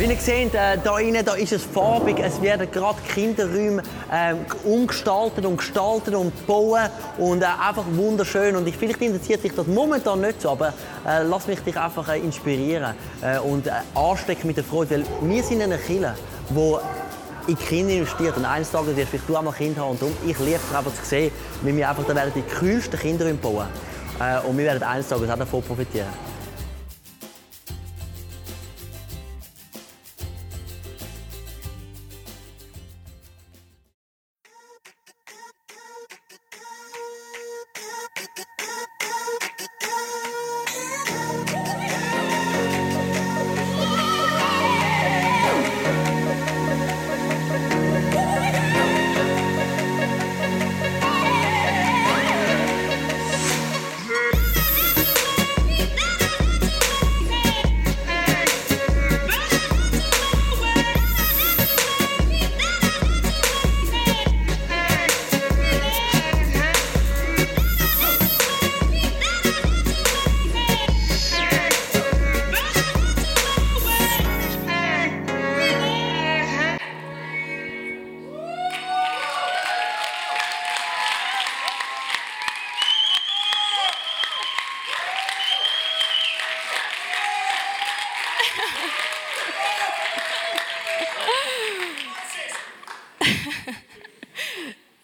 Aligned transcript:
Wie 0.00 0.06
ihr 0.06 0.16
seht, 0.16 0.54
äh, 0.54 0.78
da 0.82 0.98
innen, 0.98 1.22
da 1.22 1.34
ist 1.34 1.52
es 1.52 1.62
farbig. 1.62 2.18
Es 2.20 2.40
werden 2.40 2.70
gerade 2.70 2.96
Kinderräume 3.12 3.82
ähm, 4.10 4.38
umgestaltet 4.64 5.44
und 5.44 5.58
gestaltet 5.58 6.14
und 6.14 6.34
gebaut 6.34 6.90
und 7.18 7.42
äh, 7.42 7.44
einfach 7.44 7.84
wunderschön. 7.92 8.56
Und 8.56 8.66
ich, 8.66 8.78
vielleicht 8.78 9.02
interessiert 9.02 9.44
dich 9.44 9.54
das 9.54 9.66
momentan 9.66 10.22
nicht 10.22 10.40
so, 10.40 10.52
aber 10.52 10.68
äh, 11.06 11.22
lass 11.24 11.46
mich 11.46 11.60
dich 11.60 11.76
einfach 11.76 12.08
äh, 12.08 12.18
inspirieren 12.18 12.94
äh, 13.20 13.40
und 13.40 13.66
äh, 13.66 13.72
anstecken 13.94 14.46
mit 14.46 14.56
der 14.56 14.64
Freude, 14.64 14.90
weil 14.90 15.04
wir 15.20 15.42
sind 15.42 15.60
in 15.60 15.64
einer 15.64 15.76
Kirche, 15.76 16.14
wo 16.48 16.80
in 17.46 17.58
Kinder 17.58 17.92
investiert. 17.92 18.38
Und 18.38 18.46
eines 18.46 18.70
Tages 18.70 18.96
wirst 18.96 19.12
du 19.28 19.36
auch 19.36 19.42
mal 19.42 19.52
Kind 19.52 19.76
haben. 19.76 19.90
Und 19.90 20.00
darum, 20.00 20.16
ich 20.26 20.38
liebe 20.38 20.60
es 20.66 20.74
einfach 20.74 20.94
zu 20.94 21.04
sehen, 21.04 21.30
wie 21.60 21.76
wir 21.76 21.86
einfach 21.86 22.06
da 22.06 22.14
werden 22.14 22.32
die 22.34 22.40
kühlsten 22.40 22.98
Kinderräume 22.98 23.36
bauen. 23.36 23.66
Äh, 24.18 24.48
und 24.48 24.56
wir 24.56 24.64
werden 24.64 24.82
eines 24.82 25.08
Tages 25.08 25.28
auch 25.28 25.36
davon 25.36 25.62
profitieren. 25.62 26.29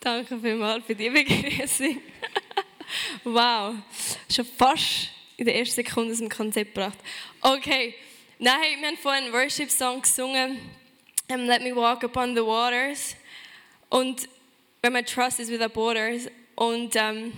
Danke 0.07 0.39
vielmals 0.39 0.85
für 0.87 0.95
die 0.95 1.11
Begrüßung. 1.11 2.01
wow, 3.25 3.75
schon 4.31 4.45
fast 4.45 5.11
in 5.37 5.47
der 5.47 5.57
ersten 5.57 5.85
Sekunde 5.85 6.13
aus 6.13 6.19
dem 6.19 6.29
Konzept 6.29 6.77
gebracht. 6.77 6.97
Okay, 7.41 7.93
nein, 8.39 8.79
wir 8.79 8.87
haben 8.87 8.97
vorhin 8.99 9.25
einen 9.25 9.33
Worship-Song 9.33 10.03
gesungen. 10.03 10.61
Um, 11.29 11.47
Let 11.47 11.61
me 11.61 11.75
walk 11.75 12.05
upon 12.05 12.37
the 12.37 12.41
waters. 12.41 13.17
Und 13.89 14.29
wenn 14.81 14.93
man 14.93 15.05
Trust 15.05 15.41
is 15.41 15.51
without 15.51 15.71
borders. 15.71 16.29
Und 16.55 16.95
ähm, 16.95 17.33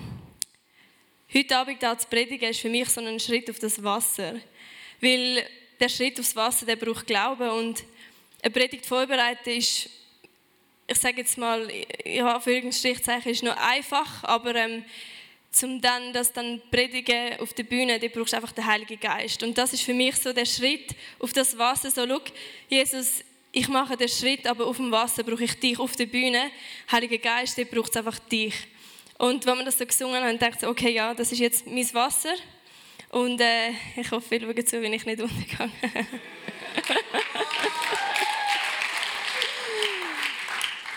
heute 1.33 1.57
Abend 1.57 1.83
da 1.83 1.97
zu 1.97 2.07
predigen 2.07 2.51
ist 2.51 2.61
für 2.61 2.69
mich 2.69 2.91
so 2.91 3.01
ein 3.01 3.19
Schritt 3.19 3.49
auf 3.49 3.59
das 3.59 3.83
Wasser. 3.83 4.35
Weil 5.01 5.43
der 5.81 5.89
Schritt 5.89 6.21
aufs 6.21 6.37
Wasser, 6.37 6.67
der 6.67 6.77
braucht 6.77 7.07
Glauben. 7.07 7.49
Und 7.49 7.83
eine 8.43 8.53
Predigt 8.53 8.85
vorbereiten 8.85 9.53
ist 9.53 9.89
ich 10.91 10.99
sage 10.99 11.19
jetzt 11.19 11.37
mal, 11.37 11.69
ja, 12.05 12.41
für 12.41 12.73
Strichzeichen 12.73 13.31
ist 13.31 13.43
noch 13.43 13.57
einfach, 13.57 14.25
aber 14.25 14.55
ähm, 14.55 14.85
zum 15.51 15.81
dann 15.81 16.13
das 16.15 16.33
dann 16.33 16.63
predigen 16.71 17.39
auf 17.41 17.53
der 17.53 17.65
Bühne, 17.65 17.99
da 17.99 18.09
brauchst 18.09 18.33
du 18.33 18.37
einfach 18.37 18.53
den 18.53 18.65
Heiligen 18.65 18.99
Geist. 18.99 19.43
Und 19.43 19.57
das 19.57 19.75
ist 19.75 19.83
für 19.83 19.93
mich 19.93 20.17
so 20.17 20.33
der 20.33 20.47
Schritt 20.47 20.95
auf 21.19 21.33
das 21.33 21.57
Wasser, 21.59 21.91
so, 21.91 22.07
schau, 22.07 22.21
Jesus, 22.69 23.23
ich 23.53 23.69
mache 23.69 23.97
den 23.97 24.09
Schritt, 24.09 24.47
aber 24.47 24.67
auf 24.67 24.77
dem 24.79 24.91
Wasser 24.91 25.23
brauche 25.23 25.45
ich 25.45 25.59
dich, 25.61 25.79
auf 25.79 25.95
der 25.95 26.07
Bühne, 26.07 26.51
Heiliger 26.91 27.19
Geist, 27.19 27.59
da 27.59 27.65
braucht 27.65 27.97
einfach 27.97 28.19
dich. 28.19 28.55
Und 29.19 29.45
wenn 29.45 29.59
wir 29.59 29.65
das 29.65 29.77
so 29.77 29.85
gesungen 29.85 30.23
haben, 30.23 30.39
dachte 30.39 30.59
ich, 30.63 30.69
okay, 30.69 30.91
ja, 30.91 31.13
das 31.13 31.33
ist 31.33 31.39
jetzt 31.39 31.67
mein 31.67 31.93
Wasser. 31.93 32.35
Und 33.11 33.41
äh, 33.41 33.71
ich 33.97 34.11
hoffe, 34.11 34.37
ihr 34.37 34.41
schaut 34.41 34.69
zu, 34.69 34.81
wenn 34.81 34.93
ich 34.93 35.05
nicht 35.05 35.21
untergehe. 35.21 35.71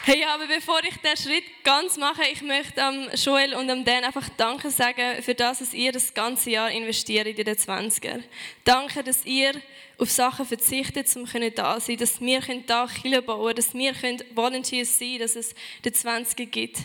Hey, 0.03 0.23
aber 0.23 0.47
bevor 0.47 0.79
ich 0.83 0.97
den 0.97 1.15
Schritt 1.15 1.43
ganz 1.63 1.95
mache, 1.95 2.23
ich 2.33 2.41
möchte 2.41 2.81
am 2.83 3.07
Joel 3.13 3.53
und 3.53 3.69
am 3.69 3.85
Dan 3.85 4.03
einfach 4.03 4.27
Danke 4.35 4.71
sagen 4.71 5.21
für 5.21 5.35
das, 5.35 5.59
dass 5.59 5.75
ihr 5.75 5.91
das 5.91 6.15
ganze 6.15 6.49
Jahr 6.49 6.71
investiert 6.71 7.27
in 7.27 7.35
den 7.35 7.55
20er. 7.55 8.23
Danke, 8.63 9.03
dass 9.03 9.23
ihr 9.25 9.51
auf 9.99 10.09
Sachen 10.09 10.47
verzichtet, 10.47 11.07
um 11.15 11.27
da 11.53 11.79
sein 11.79 11.97
dass 11.97 12.19
wir 12.19 12.41
da 12.65 12.87
Kirche 12.87 13.21
bauen 13.21 13.53
können, 13.53 13.55
dass 13.55 13.75
wir 13.75 13.93
Volunteers 14.33 14.97
sein 14.97 15.09
können, 15.09 15.19
dass 15.19 15.35
es 15.35 15.53
den 15.85 15.93
20er 15.93 16.47
gibt. 16.47 16.77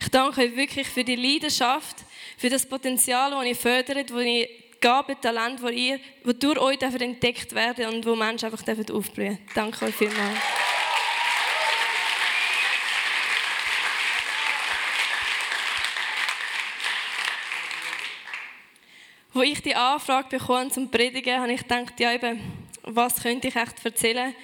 Ich 0.00 0.08
danke 0.08 0.40
euch 0.40 0.56
wirklich 0.56 0.88
für 0.88 1.04
die 1.04 1.16
Leidenschaft, 1.16 1.96
für 2.38 2.48
das 2.48 2.64
Potenzial, 2.64 3.32
das 3.32 3.44
ihr 3.44 3.56
fördert, 3.56 4.10
das 4.10 4.24
ihr 4.24 4.48
Gaben, 4.80 5.20
Talent, 5.20 5.62
wo 5.62 5.68
ihr, 5.68 6.00
wo 6.24 6.32
durch 6.32 6.58
euch 6.58 6.80
entdeckt 6.80 7.54
werden 7.54 7.94
und 7.94 8.06
wo 8.06 8.16
Menschen 8.16 8.46
einfach 8.46 8.66
aufblühen 8.66 9.36
dürfen. 9.36 9.48
Danke 9.54 9.84
euch 9.84 9.94
vielmals. 9.94 10.38
Wo 19.34 19.40
ich 19.40 19.62
die 19.62 19.74
Anfrage 19.74 20.36
bekommen 20.36 20.70
zum 20.70 20.90
Predigen, 20.90 21.40
habe 21.40 21.52
ich 21.54 21.62
gedacht, 21.62 21.98
ja 21.98 22.12
eben, 22.12 22.38
was 22.82 23.22
könnte 23.22 23.48
ich 23.48 23.56
echt 23.56 23.82
erzählen? 23.82 24.34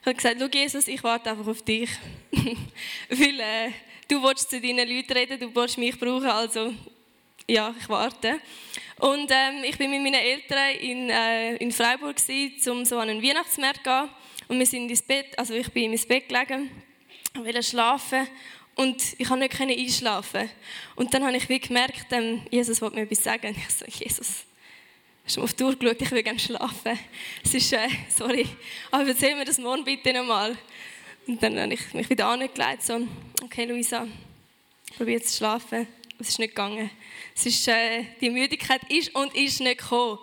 Ich 0.00 0.06
habe 0.06 0.14
gesagt, 0.14 0.36
schau 0.40 0.46
Jesus, 0.46 0.88
ich 0.88 1.04
warte 1.04 1.30
einfach 1.30 1.46
auf 1.46 1.60
dich. 1.60 1.90
Weil 3.10 3.40
äh, 3.40 3.72
du 4.08 4.22
willst 4.22 4.48
zu 4.48 4.58
deinen 4.58 4.88
Leuten 4.88 5.12
reden, 5.12 5.38
du 5.38 5.54
willst 5.54 5.76
mich 5.76 5.98
brauchen, 5.98 6.30
also 6.30 6.72
ja, 7.46 7.74
ich 7.78 7.86
warte. 7.90 8.40
Und 8.98 9.30
ähm, 9.30 9.64
ich 9.64 9.76
bin 9.76 9.90
mit 9.90 10.02
meinen 10.02 10.14
Eltern 10.14 10.76
in, 10.80 11.10
äh, 11.10 11.56
in 11.56 11.70
Freiburg 11.70 12.16
um 12.68 12.86
so 12.86 12.98
an 12.98 13.10
einen 13.10 13.22
Weihnachtsmarkt 13.22 13.84
zu 13.84 13.90
gehen. 13.90 14.08
Und 14.48 14.58
wir 14.58 14.66
sind 14.66 14.88
ins 14.88 15.02
Bett, 15.02 15.38
also 15.38 15.52
ich 15.52 15.70
bin 15.70 15.92
ins 15.92 16.06
Bett 16.06 16.26
gelegen, 16.26 16.70
wollte 17.34 17.62
schlafen 17.62 18.26
und 18.78 19.02
ich 19.18 19.26
konnte 19.26 19.48
nicht 19.66 19.78
einschlafen. 19.78 20.48
Und 20.94 21.12
dann 21.12 21.24
habe 21.24 21.36
ich 21.36 21.48
wie 21.48 21.58
gemerkt, 21.58 22.12
ähm, 22.12 22.42
Jesus 22.48 22.80
wollte 22.80 22.94
mir 22.94 23.02
etwas 23.02 23.24
sagen. 23.24 23.56
Ich 23.58 23.74
so, 23.74 23.84
Jesus, 23.84 24.44
hast 25.24 25.36
du 25.36 25.40
mal 25.40 25.44
auf 25.44 25.54
die 25.54 25.64
Uhr 25.64 25.74
geschaut, 25.74 26.00
ich 26.00 26.10
will 26.12 26.22
gerne 26.22 26.38
schlafen. 26.38 26.96
Es 27.44 27.54
ist, 27.54 27.72
äh, 27.72 27.88
sorry, 28.08 28.46
aber 28.92 29.08
erzähl 29.08 29.34
mir 29.34 29.44
das 29.44 29.58
morgen 29.58 29.82
bitte 29.84 30.12
nochmal. 30.12 30.56
Und 31.26 31.42
dann 31.42 31.58
habe 31.58 31.74
ich 31.74 31.92
mich 31.92 32.08
wieder 32.08 32.28
angelegt, 32.28 32.84
so, 32.84 33.00
okay 33.42 33.64
Luisa, 33.64 34.06
probier 34.96 35.20
zu 35.24 35.36
schlafen. 35.36 35.88
Es 36.20 36.28
ist 36.28 36.38
nicht 36.38 36.50
gegangen. 36.50 36.88
Es 37.34 37.46
ist, 37.46 37.66
äh, 37.66 38.04
die 38.20 38.30
Müdigkeit 38.30 38.82
ist 38.90 39.12
und 39.12 39.34
ist 39.34 39.60
nicht 39.60 39.78
gekommen. 39.78 40.20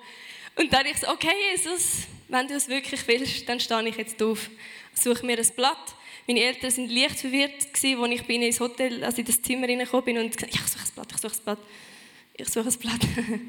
Und 0.56 0.72
dann 0.72 0.86
ich 0.86 0.98
so, 0.98 1.10
okay 1.10 1.36
Jesus, 1.52 2.04
wenn 2.30 2.48
du 2.48 2.54
es 2.54 2.70
wirklich 2.70 3.06
willst, 3.06 3.50
dann 3.50 3.60
stehe 3.60 3.86
ich 3.90 3.98
jetzt 3.98 4.24
auf. 4.24 4.50
Suche 4.94 5.26
mir 5.26 5.38
ein 5.38 5.48
Blatt 5.58 5.96
meine 6.28 6.42
Eltern 6.42 6.72
sind 6.72 6.92
leicht 6.92 7.20
verwirrt 7.20 7.74
gewesen, 7.74 8.02
als 8.02 8.12
ich 8.12 8.24
bin 8.26 8.42
ins 8.42 8.60
Hotel, 8.60 9.04
also 9.04 9.18
in 9.20 9.26
das 9.26 9.42
Zimmer 9.42 9.68
reingekommen 9.68 10.06
bin 10.06 10.18
und 10.18 10.32
gesagt, 10.32 10.56
ich 10.56 10.62
suche 10.62 10.84
ein 10.84 10.92
Blatt, 10.96 11.12
ich 11.12 11.18
suche 11.18 11.36
ein 11.36 11.44
Blatt. 11.44 11.60
Ich 12.38 12.50
suche 12.50 12.68
ein 12.68 12.80
Blatt. 12.80 13.00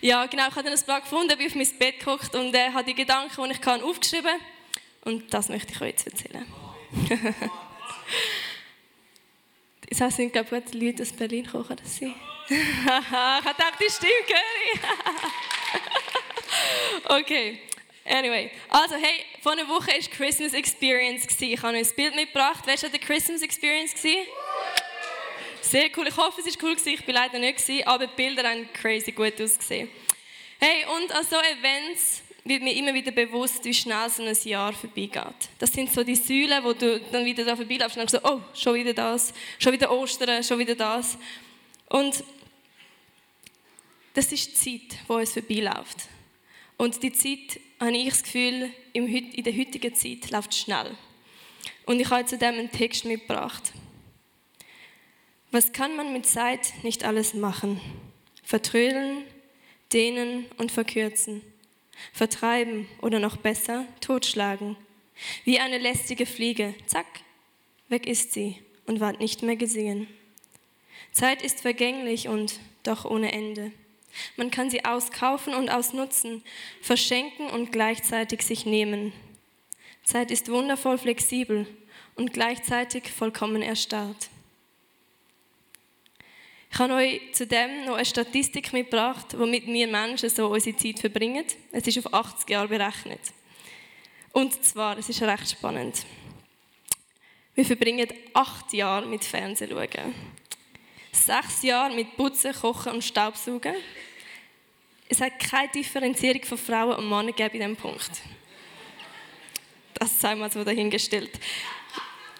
ja, 0.00 0.26
genau, 0.26 0.48
ich 0.48 0.54
habe 0.54 0.62
dann 0.62 0.78
ein 0.78 0.84
Blatt 0.84 1.02
gefunden, 1.02 1.36
bin 1.36 1.46
auf 1.46 1.54
mein 1.54 1.68
Bett 1.78 1.98
geguckt 1.98 2.34
und 2.34 2.54
äh, 2.54 2.70
habe 2.70 2.84
die 2.84 2.94
Gedanken, 2.94 3.44
die 3.44 3.50
ich 3.50 3.60
kann, 3.60 3.82
aufgeschrieben. 3.82 4.40
Und 5.02 5.32
das 5.34 5.48
möchte 5.48 5.72
ich 5.72 5.80
euch 5.80 5.88
jetzt 5.88 6.06
erzählen. 6.06 6.46
das 9.98 10.16
sind, 10.16 10.32
glaube 10.32 10.62
ich, 10.66 10.74
Leute 10.74 11.02
aus 11.02 11.12
Berlin 11.12 11.44
gekommen, 11.44 11.76
das 11.82 11.96
sie. 11.96 12.14
ich 12.48 13.10
habe 13.10 13.48
gedacht, 13.48 13.74
die 13.80 13.90
Stimme 13.90 14.12
höre 14.28 14.72
ich. 14.72 14.80
okay. 17.10 17.58
Anyway, 18.10 18.50
also 18.68 18.96
hey, 18.96 19.24
vor 19.40 19.52
einer 19.52 19.68
Woche 19.68 19.86
war 19.86 20.00
Christmas 20.10 20.52
Experience. 20.52 21.28
Ich 21.40 21.62
habe 21.62 21.76
euch 21.76 21.88
ein 21.88 21.94
Bild 21.94 22.16
mitgebracht. 22.16 22.64
Wer 22.66 22.74
war 22.74 22.84
an 22.84 22.90
der 22.90 23.00
Christmas 23.00 23.40
Experience? 23.40 23.94
Sehr 25.62 25.90
cool. 25.96 26.08
Ich 26.08 26.16
hoffe, 26.16 26.40
es 26.44 26.60
war 26.60 26.68
cool. 26.68 26.76
Ich 26.84 27.06
war 27.06 27.14
leider 27.14 27.38
nicht, 27.38 27.86
aber 27.86 28.08
die 28.08 28.16
Bilder 28.16 28.48
haben 28.48 28.68
crazy 28.72 29.12
gut 29.12 29.40
ausgesehen. 29.40 29.88
Hey, 30.58 30.84
und 30.86 31.12
an 31.12 31.24
so 31.24 31.36
Events 31.36 32.22
wird 32.44 32.64
mir 32.64 32.74
immer 32.74 32.92
wieder 32.92 33.12
bewusst, 33.12 33.64
wie 33.64 33.72
schnell 33.72 34.10
so 34.10 34.24
ein 34.24 34.36
Jahr 34.42 34.72
vorbeigeht. 34.72 35.48
Das 35.60 35.72
sind 35.72 35.92
so 35.92 36.02
die 36.02 36.16
Säulen, 36.16 36.64
wo 36.64 36.72
du 36.72 36.98
dann 37.12 37.24
wieder 37.24 37.44
da 37.44 37.54
vorbeiläufst 37.54 37.96
und 37.96 38.12
dann 38.12 38.20
so, 38.20 38.28
oh, 38.28 38.40
schon 38.54 38.74
wieder 38.74 38.92
das, 38.92 39.32
schon 39.60 39.72
wieder 39.72 39.88
Ostern, 39.88 40.42
schon 40.42 40.58
wieder 40.58 40.74
das. 40.74 41.16
Und 41.88 42.24
das 44.14 44.32
ist 44.32 44.48
die 44.48 44.80
Zeit, 44.80 44.98
wo 45.06 45.14
uns 45.14 45.32
vorbeiläuft. 45.32 46.08
Und 46.80 47.02
die 47.02 47.12
Zeit, 47.12 47.60
habe 47.78 47.94
ich 47.94 48.08
das 48.08 48.22
Gefühl, 48.22 48.70
in 48.94 49.44
der 49.44 49.54
heutigen 49.54 49.94
Zeit 49.94 50.30
läuft 50.30 50.54
schnell. 50.54 50.96
Und 51.84 52.00
ich 52.00 52.08
habe 52.08 52.24
zu 52.24 52.38
dem 52.38 52.54
einen 52.54 52.70
Text 52.70 53.04
mitgebracht. 53.04 53.74
Was 55.50 55.74
kann 55.74 55.94
man 55.94 56.14
mit 56.14 56.24
Zeit 56.24 56.72
nicht 56.82 57.04
alles 57.04 57.34
machen? 57.34 57.82
Vertrödeln, 58.42 59.24
dehnen 59.92 60.46
und 60.56 60.72
verkürzen. 60.72 61.42
Vertreiben 62.14 62.88
oder 63.02 63.18
noch 63.18 63.36
besser, 63.36 63.84
totschlagen. 64.00 64.74
Wie 65.44 65.58
eine 65.58 65.76
lästige 65.76 66.24
Fliege, 66.24 66.72
zack, 66.86 67.20
weg 67.90 68.06
ist 68.06 68.32
sie 68.32 68.56
und 68.86 69.00
ward 69.00 69.20
nicht 69.20 69.42
mehr 69.42 69.56
gesehen. 69.56 70.06
Zeit 71.12 71.42
ist 71.42 71.60
vergänglich 71.60 72.28
und 72.28 72.58
doch 72.84 73.04
ohne 73.04 73.32
Ende. 73.32 73.70
Man 74.36 74.50
kann 74.50 74.70
sie 74.70 74.84
auskaufen 74.84 75.54
und 75.54 75.70
ausnutzen, 75.70 76.42
verschenken 76.82 77.48
und 77.48 77.72
gleichzeitig 77.72 78.42
sich 78.42 78.66
nehmen. 78.66 79.12
Zeit 80.04 80.30
ist 80.30 80.50
wundervoll 80.50 80.98
flexibel 80.98 81.66
und 82.16 82.32
gleichzeitig 82.32 83.10
vollkommen 83.10 83.62
erstarrt. 83.62 84.28
Ich 86.72 86.78
habe 86.78 86.94
euch 86.94 87.20
zudem 87.32 87.84
noch 87.84 87.96
eine 87.96 88.04
Statistik 88.04 88.72
mitgebracht, 88.72 89.36
womit 89.36 89.66
wir 89.66 89.88
Menschen 89.88 90.30
so 90.30 90.46
unsere 90.48 90.76
Zeit 90.76 91.00
verbringen. 91.00 91.44
Es 91.72 91.86
ist 91.86 91.98
auf 91.98 92.14
80 92.14 92.48
Jahre 92.48 92.68
berechnet. 92.68 93.20
Und 94.32 94.64
zwar, 94.64 94.96
es 94.96 95.08
ist 95.08 95.20
recht 95.22 95.50
spannend. 95.50 96.06
Wir 97.54 97.64
verbringen 97.64 98.06
acht 98.32 98.72
Jahre 98.72 99.06
mit 99.06 99.24
Fernsehen 99.24 99.70
schauen 99.70 100.14
sechs 101.12 101.62
Jahre 101.62 101.94
mit 101.94 102.16
Putzen, 102.16 102.52
Kochen 102.52 102.92
und 102.92 103.04
Staubsaugen. 103.04 103.74
Es 105.08 105.20
hat 105.20 105.38
keine 105.38 105.68
Differenzierung 105.68 106.44
von 106.44 106.58
Frauen 106.58 106.96
und 106.96 107.08
Männern 107.08 107.26
gegeben 107.28 107.54
in 107.54 107.60
diesem 107.60 107.76
Punkt. 107.76 108.10
Das 109.94 110.20
sei 110.20 110.34
mal 110.34 110.50
so 110.50 110.64
dahingestellt. 110.64 111.38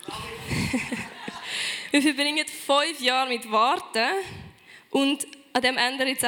Wir 1.90 2.02
verbringen 2.02 2.46
fünf 2.46 3.00
Jahre 3.00 3.28
mit 3.28 3.50
Warten 3.50 4.08
und 4.90 5.26
an 5.52 5.62
dem 5.62 5.76
ändert 5.76 6.22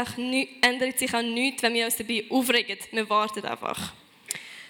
ändert 0.61 0.99
sich 0.99 1.15
auch 1.15 1.23
nichts, 1.23 1.63
wenn 1.63 1.75
wir 1.75 1.85
uns 1.85 1.97
dabei 1.97 2.25
aufregen. 2.29 2.77
Wir 2.91 3.09
warten 3.09 3.45
einfach. 3.45 3.93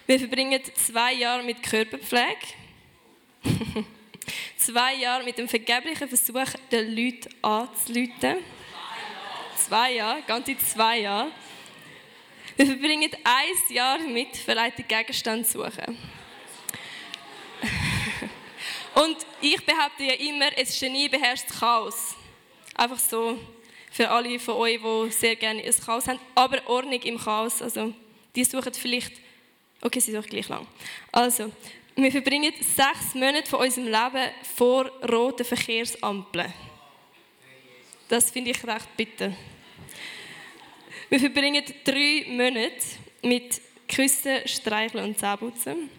Wir 0.06 0.18
verbringen 0.18 0.60
zwei 0.74 1.14
Jahre 1.14 1.42
mit 1.42 1.62
Körperpflege. 1.62 2.36
zwei 4.64 4.94
Jahre 4.94 5.24
mit 5.24 5.38
dem 5.38 5.48
vergeblichen 5.48 6.08
Versuch, 6.08 6.54
den 6.70 6.94
Leuten 6.94 7.28
anzuleiten. 7.42 8.36
Zwei 9.56 9.94
Jahre, 9.94 10.22
ganze 10.22 10.56
zwei 10.58 11.00
Jahre. 11.00 11.30
Wir 12.56 12.66
verbringen 12.66 13.10
ein 13.24 13.74
Jahr 13.74 13.98
mit 13.98 14.36
verleihten 14.36 14.86
Gegenständen 14.86 15.44
zu 15.44 15.58
suchen. 15.58 15.96
Und 18.94 19.16
ich 19.40 19.64
behaupte 19.64 20.04
ja 20.04 20.14
immer, 20.14 20.50
es 20.56 20.78
Genie 20.78 21.08
beherrscht 21.08 21.48
Chaos. 21.48 22.14
Einfach 22.74 22.98
so 22.98 23.38
für 23.90 24.08
alle 24.10 24.38
von 24.38 24.54
euch, 24.56 24.80
die 24.80 25.10
sehr 25.12 25.36
gerne 25.36 25.62
ein 25.62 25.74
Chaos 25.84 26.06
haben. 26.06 26.20
Aber 26.34 26.60
Ordnung 26.66 27.00
im 27.00 27.18
Chaos. 27.18 27.62
Also, 27.62 27.94
die 28.34 28.44
suchen 28.44 28.74
vielleicht. 28.74 29.12
Okay, 29.80 30.00
sie 30.00 30.12
suchen 30.12 30.28
gleich 30.28 30.48
lang. 30.48 30.66
Also, 31.10 31.50
wir 31.96 32.10
verbringen 32.10 32.52
sechs 32.60 33.14
Monate 33.14 33.48
von 33.48 33.60
unserem 33.60 33.86
Leben 33.86 34.30
vor 34.56 34.86
roten 35.02 35.44
Verkehrsampeln. 35.44 36.52
Das 38.08 38.30
finde 38.30 38.50
ich 38.50 38.64
recht 38.64 38.96
bitter. 38.96 39.32
Wir 41.08 41.20
verbringen 41.20 41.64
drei 41.84 42.24
Monate 42.28 42.84
mit 43.22 43.60
Küssen, 43.86 44.46
Streicheln 44.46 45.04
und 45.04 45.18
Zähneputzen. 45.18 45.90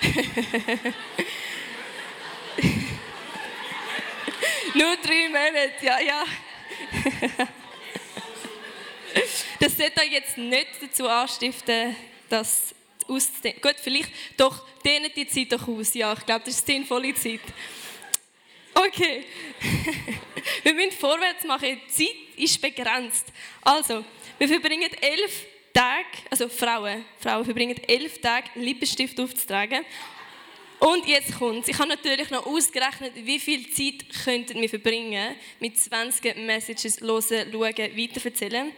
Nur 4.74 4.96
drei 5.02 5.28
Monate, 5.28 5.82
ja, 5.82 5.98
ja. 6.00 6.24
das 9.58 9.76
sollte 9.76 10.00
euch 10.00 10.12
jetzt 10.12 10.38
nicht 10.38 10.68
dazu 10.80 11.08
anstiften, 11.08 11.96
dass 12.28 12.74
auszudehnen. 13.08 13.60
Gut, 13.60 13.76
vielleicht 13.82 14.10
doch, 14.36 14.66
dehnen 14.84 15.10
die 15.14 15.26
Zeit 15.26 15.52
doch 15.52 15.66
aus. 15.66 15.94
Ja, 15.94 16.12
ich 16.12 16.26
glaube, 16.26 16.44
das 16.44 16.54
ist 16.54 16.66
sinnvolle 16.66 17.14
Zeit. 17.14 17.40
Okay. 18.74 19.24
wir 20.62 20.74
müssen 20.74 20.92
vorwärts 20.92 21.44
machen. 21.44 21.80
Die 21.88 21.92
Zeit 21.92 22.16
ist 22.36 22.60
begrenzt. 22.60 23.26
Also, 23.62 24.04
wir 24.38 24.48
verbringen 24.48 24.90
elf 25.00 25.46
Tage, 25.72 26.06
also 26.30 26.48
Frauen, 26.48 27.04
Frauen 27.18 27.44
verbringen 27.44 27.76
elf 27.86 28.20
Tage, 28.20 28.48
Lippenstift 28.54 29.18
aufzutragen. 29.20 29.84
Und 30.78 31.08
jetzt 31.08 31.36
kommt 31.36 31.68
Ich 31.68 31.76
habe 31.76 31.88
natürlich 31.88 32.30
noch 32.30 32.46
ausgerechnet, 32.46 33.12
wie 33.16 33.40
viel 33.40 33.68
Zeit 33.70 34.04
könnten 34.24 34.60
wir 34.60 34.68
verbringen 34.68 35.34
mit 35.58 35.76
20 35.76 36.36
Messages 36.36 37.00
hören, 37.00 37.20
schauen, 37.50 37.96
weiterverzählen. 37.96 38.72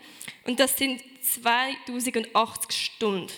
Und 0.44 0.58
das 0.58 0.78
sind 0.78 1.02
2080 1.22 2.72
Stunden 2.72 3.30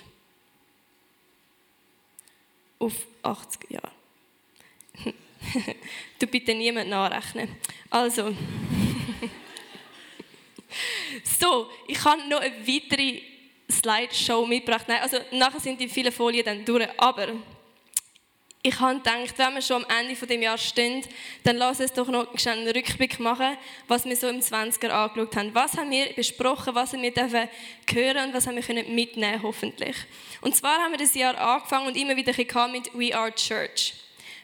auf 2.83 2.93
80 3.23 3.71
Jahre. 3.71 3.93
du 6.19 6.27
bitte 6.27 6.55
niemand 6.55 6.91
nachrechnen. 6.91 7.49
Also. 7.91 8.35
so, 11.41 11.71
ich 11.87 12.03
habe 12.05 12.29
noch 12.29 12.41
eine 12.41 12.67
weitere 12.67 13.23
Slideshow 13.71 14.47
mitgebracht. 14.47 14.87
Nein, 14.89 15.01
also 15.03 15.19
nachher 15.33 15.61
sind 15.61 15.81
die 15.81 15.89
vielen 15.89 16.13
Folien 16.13 16.45
dann 16.45 16.65
durch. 16.65 16.89
Aber 16.97 17.29
ich 18.65 18.79
habe 18.79 18.99
gedacht, 18.99 19.35
wenn 19.39 19.55
wir 19.55 19.63
schon 19.63 19.85
am 19.85 19.99
Ende 19.99 20.15
von 20.15 20.29
dem 20.29 20.41
Jahr 20.41 20.57
stehen, 20.57 21.05
dann 21.43 21.57
lass 21.57 21.81
uns 21.81 21.93
doch 21.93 22.07
noch 22.07 22.29
einen 22.47 22.69
Rückblick 22.69 23.19
machen, 23.19 23.57
was 23.89 24.05
wir 24.05 24.15
so 24.15 24.29
im 24.29 24.39
20er 24.39 24.89
angeschaut 24.89 25.35
haben. 25.35 25.55
Was 25.55 25.77
haben 25.77 25.91
wir 25.91 26.13
besprochen, 26.13 26.73
was 26.73 26.93
haben 26.93 27.03
wir 27.03 27.13
dürfen 27.13 27.49
hören 27.93 28.29
und 28.29 28.35
was 28.35 28.47
haben 28.47 28.55
wir 28.55 28.63
können 28.63 28.95
mitnehmen 28.95 29.43
hoffentlich. 29.43 29.97
Und 30.43 30.55
zwar 30.55 30.79
haben 30.79 30.93
wir 30.93 30.99
das 30.99 31.15
Jahr 31.15 31.37
angefangen 31.37 31.89
und 31.89 31.97
immer 31.97 32.15
wieder 32.15 32.33
mit 32.69 32.95
We 32.95 33.17
Are 33.17 33.35
Church. 33.35 33.95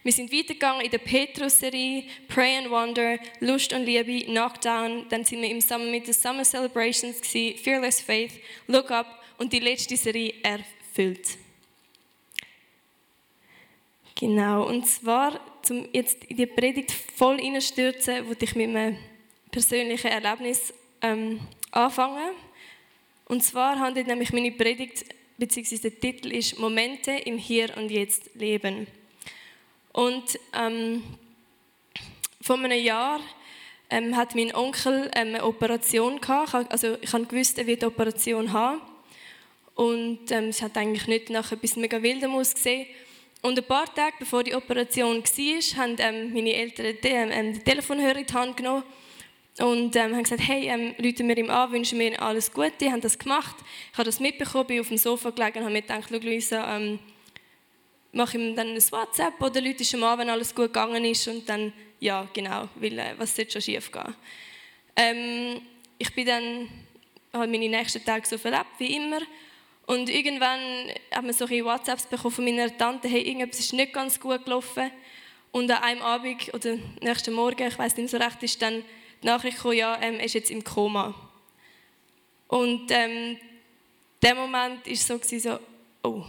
Wir 0.03 0.13
sind 0.13 0.33
weitergegangen 0.33 0.85
in 0.85 0.91
der 0.91 0.99
Petrus-Serie, 0.99 2.05
Pray 2.27 2.57
and 2.57 2.71
Wonder, 2.71 3.19
Lust 3.39 3.73
und 3.73 3.85
Liebe, 3.85 4.25
Knockdown. 4.25 5.07
Dann 5.11 5.25
sind 5.25 5.43
wir 5.43 5.51
im 5.51 5.61
Sommer 5.61 5.87
mit 5.87 6.07
den 6.09 6.15
Summer 6.15 6.45
Celebrations 6.45 7.21
gewesen, 7.21 7.59
Fearless 7.59 8.01
Faith, 8.01 8.33
Look 8.67 8.91
Up 8.91 9.23
und 9.39 9.53
die 9.53 9.61
letzte 9.61 9.97
Serie 9.97 10.35
Erfüllt. 10.43 11.39
Genau, 14.21 14.67
und 14.67 14.85
zwar, 14.85 15.41
um 15.71 15.89
jetzt 15.93 16.25
in 16.25 16.37
die 16.39 16.47
Predigt 16.47 16.91
voll 16.91 17.37
reinstürzen, 17.37 18.27
wo 18.27 18.35
ich 18.37 18.57
mit 18.57 18.69
einem 18.69 18.97
persönlichen 19.53 20.09
Erlebnis 20.09 20.75
ähm, 21.03 21.39
anfangen. 21.71 22.35
Und 23.27 23.45
zwar 23.45 23.79
handelt 23.79 24.09
nämlich 24.09 24.33
meine 24.33 24.51
Predigt, 24.51 25.05
beziehungsweise 25.37 25.91
der 25.91 26.01
Titel 26.01 26.33
ist 26.33 26.59
Momente 26.59 27.13
im 27.13 27.39
Hier 27.39 27.77
und 27.77 27.93
Jetzt 27.93 28.35
leben. 28.35 28.89
Und 29.93 30.37
ähm, 30.53 31.05
vor 32.41 32.59
einem 32.59 32.83
Jahr 32.83 33.21
ähm, 33.89 34.17
hat 34.17 34.35
mein 34.35 34.53
Onkel 34.53 35.13
ähm, 35.15 35.29
eine 35.29 35.45
Operation 35.45 36.21
gehabt. 36.21 36.73
Also 36.73 36.97
ich 37.01 37.13
habe 37.13 37.27
gewusst, 37.27 37.57
er 37.57 37.69
wird 37.69 37.85
eine 37.85 37.93
Operation 37.93 38.53
haben. 38.53 38.81
Und 39.77 40.33
ähm, 40.33 40.49
es 40.49 40.61
hat 40.61 40.77
eigentlich 40.77 41.07
nicht 41.07 41.31
nach 41.31 41.53
etwas 41.53 41.77
mega 41.77 42.03
Wildem 42.03 42.35
ausgesehen. 42.35 42.87
Und 43.43 43.59
ein 43.59 43.65
paar 43.65 43.93
Tage 43.95 44.17
bevor 44.19 44.43
die 44.43 44.55
Operation 44.55 45.23
war, 45.23 45.83
haben 45.83 45.97
ähm, 45.99 46.33
meine 46.33 46.55
Eltern 46.55 46.97
den, 47.03 47.31
ähm, 47.31 47.53
den 47.55 47.65
Telefonhörer 47.65 48.19
in 48.19 48.27
die 48.27 48.35
Hand 48.35 48.57
genommen 48.57 48.83
und 49.59 49.95
ähm, 49.97 50.15
haben 50.15 50.23
gesagt, 50.23 50.43
hey, 50.47 50.69
ähm, 50.69 50.95
rufen 51.03 51.29
wir 51.29 51.37
ihm 51.37 51.51
an, 51.51 51.73
wünschen 51.73 51.99
wir 51.99 52.09
ihm 52.09 52.21
alles 52.21 52.53
Gute. 52.53 52.73
Die 52.81 52.91
haben 52.91 53.01
das 53.01 53.19
gemacht. 53.19 53.57
Ich 53.93 53.99
habe 53.99 54.05
das 54.05 54.21
mitbekommen, 54.21 54.67
bin 54.67 54.81
auf 54.81 54.89
dem 54.89 54.99
Sofa 54.99 55.31
gelegen 55.31 55.59
und 55.59 55.65
habe 55.65 55.73
mir 55.73 55.83
gedacht, 55.83 56.09
schau 56.09 56.17
Luisa, 56.17 56.77
ähm, 56.77 56.99
mache 58.13 58.39
ihm 58.39 58.57
dann 58.57 58.69
ein 58.69 58.93
WhatsApp 58.93 59.41
oder 59.41 59.61
Leute 59.61 59.85
ihm 59.85 60.03
an, 60.03 60.19
wenn 60.19 60.31
alles 60.31 60.55
gut 60.55 60.67
gegangen 60.67 61.05
ist 61.05 61.27
und 61.29 61.49
dann, 61.49 61.73
ja, 62.01 62.27
genau, 62.33 62.69
weil 62.77 62.99
äh, 62.99 63.15
was 63.19 63.35
sollte 63.35 63.53
schon 63.53 63.63
schief 63.63 63.91
gehen. 63.93 64.15
Ähm, 64.97 65.61
ich 65.99 66.13
bin 66.15 66.27
dann, 66.27 66.69
habe 67.33 67.47
meine 67.47 67.69
nächsten 67.69 68.05
Tage 68.05 68.27
so 68.27 68.39
verlebt 68.39 68.67
wie 68.79 68.97
immer 68.97 69.21
Und 69.89 70.11
irgendwann 70.11 70.61
haben 71.15 71.29
wir 71.29 71.33
solche 71.33 71.65
WhatsApps 71.65 72.05
bekommen 72.05 72.35
von 72.35 72.45
meiner 72.45 72.77
Tante, 72.77 73.09
hey, 73.09 73.23
irgendetwas 73.23 73.61
ist 73.61 73.73
nicht 73.73 73.95
ganz 73.95 74.21
gut 74.21 74.45
gelaufen. 74.45 74.91
Und 75.51 75.71
an 75.71 75.83
einem 75.83 76.03
Abend 76.03 76.53
oder 76.53 76.77
nächsten 77.01 77.33
Morgen, 77.33 77.67
ich 77.67 77.79
weiß 77.79 77.97
nicht 77.97 78.11
so 78.11 78.19
recht, 78.19 78.43
ist 78.43 78.61
dann 78.61 78.85
die 79.23 79.27
Nachricht 79.27 79.57
gekommen, 79.57 79.79
ja, 79.79 79.99
ähm, 80.03 80.17
er 80.17 80.27
ist 80.27 80.35
jetzt 80.35 80.51
im 80.51 80.63
Koma. 80.63 81.15
Und 82.49 82.91
ähm, 82.91 83.39
der 84.21 84.35
Moment 84.35 84.87
war 84.87 84.95
so, 84.95 85.19
so, 85.39 85.59
oh, 86.03 86.23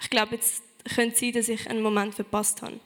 ich 0.00 0.10
glaube, 0.10 0.34
jetzt 0.34 0.64
könnte 0.92 1.14
es 1.14 1.20
sein, 1.20 1.32
dass 1.34 1.48
ich 1.48 1.70
einen 1.70 1.82
Moment 1.82 2.16
verpasst 2.16 2.62
habe. 2.62 2.80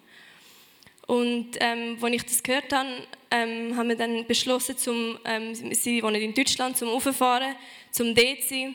Und 1.06 1.52
ähm, 1.58 1.96
als 2.02 2.12
ich 2.12 2.22
das 2.22 2.42
gehört 2.42 2.70
habe, 2.70 2.90
ähm, 3.30 3.74
haben 3.74 3.88
wir 3.88 3.96
dann 3.96 4.26
beschlossen, 4.26 4.76
zum, 4.76 5.18
ähm, 5.24 5.54
sie 5.54 6.02
wohnen 6.02 6.20
in 6.20 6.34
Deutschland, 6.34 6.76
zum 6.76 6.90
Auffahren, 6.90 7.54
zum 7.90 8.14
dort 8.14 8.42
zu 8.42 8.48
sein. 8.50 8.74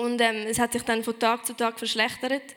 Und 0.00 0.18
ähm, 0.22 0.46
es 0.48 0.58
hat 0.58 0.72
sich 0.72 0.82
dann 0.82 1.04
von 1.04 1.18
Tag 1.18 1.44
zu 1.44 1.54
Tag 1.54 1.78
verschlechtert. 1.78 2.54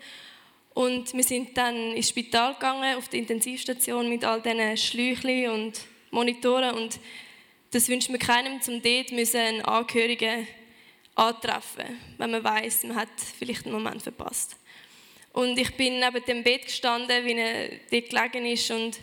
Und 0.73 1.13
wir 1.13 1.23
sind 1.23 1.57
dann 1.57 1.75
ins 1.93 2.09
Spital 2.09 2.53
gegangen, 2.53 2.97
auf 2.97 3.09
die 3.09 3.17
Intensivstation 3.17 4.07
mit 4.07 4.23
all 4.23 4.41
diesen 4.41 4.77
Schläuchen 4.77 5.50
und 5.50 5.81
Monitoren. 6.09 6.73
Und 6.73 7.00
das 7.71 7.89
wünscht 7.89 8.09
mir 8.09 8.17
keinem, 8.17 8.62
zum 8.62 8.81
dort 8.81 9.12
müssen 9.12 9.39
einen 9.39 9.62
Angehörigen 9.62 10.47
antreffen, 11.15 12.00
wenn 12.17 12.31
man 12.31 12.43
weiß, 12.43 12.85
man 12.85 12.95
hat 12.95 13.09
vielleicht 13.38 13.65
einen 13.65 13.73
Moment 13.73 14.01
verpasst. 14.01 14.55
Und 15.33 15.59
ich 15.59 15.75
bin 15.75 16.00
neben 16.00 16.23
dem 16.25 16.43
Bett 16.43 16.65
gestanden, 16.65 17.25
wie 17.25 17.33
er 17.33 17.69
dort 17.91 18.09
gelegen 18.09 18.45
ist 18.45 18.71
und 18.71 19.00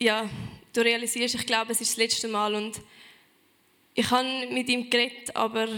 ja, 0.00 0.28
du 0.72 0.80
realisierst, 0.80 1.36
ich 1.36 1.46
glaube, 1.46 1.72
es 1.72 1.80
ist 1.80 1.92
das 1.92 1.98
letzte 1.98 2.28
Mal 2.28 2.54
und 2.54 2.80
ich 3.94 4.10
habe 4.10 4.48
mit 4.50 4.68
ihm 4.68 4.88
geredet, 4.90 5.34
aber 5.34 5.68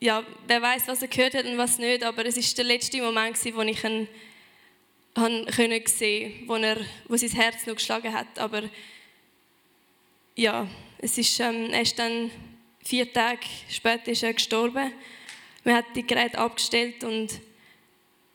ja, 0.00 0.24
wer 0.46 0.62
weiß, 0.62 0.86
was 0.86 1.02
er 1.02 1.08
gehört 1.08 1.34
hat 1.34 1.44
und 1.44 1.58
was 1.58 1.78
nicht, 1.78 2.04
aber 2.04 2.24
es 2.24 2.36
ist 2.36 2.56
der 2.56 2.64
letzte 2.64 3.02
Moment, 3.02 3.36
wo 3.54 3.62
ich 3.62 3.84
ihn 3.84 4.08
können 5.14 5.86
sehen, 5.86 6.44
wo 6.46 6.54
er, 6.56 6.76
wo 7.08 7.16
sein 7.16 7.30
Herz 7.30 7.66
noch 7.66 7.74
geschlagen 7.74 8.12
hat, 8.12 8.38
aber 8.38 8.62
ja, 10.36 10.68
es 10.98 11.18
ist, 11.18 11.40
ähm, 11.40 11.70
er 11.72 11.84
dann 11.96 12.30
vier 12.84 13.12
Tage 13.12 13.40
später 13.68 14.12
ist 14.12 14.22
er 14.22 14.32
gestorben. 14.32 14.92
Man 15.64 15.74
hat 15.74 15.84
die 15.94 16.06
Geräte 16.06 16.38
abgestellt 16.38 17.02
und 17.02 17.40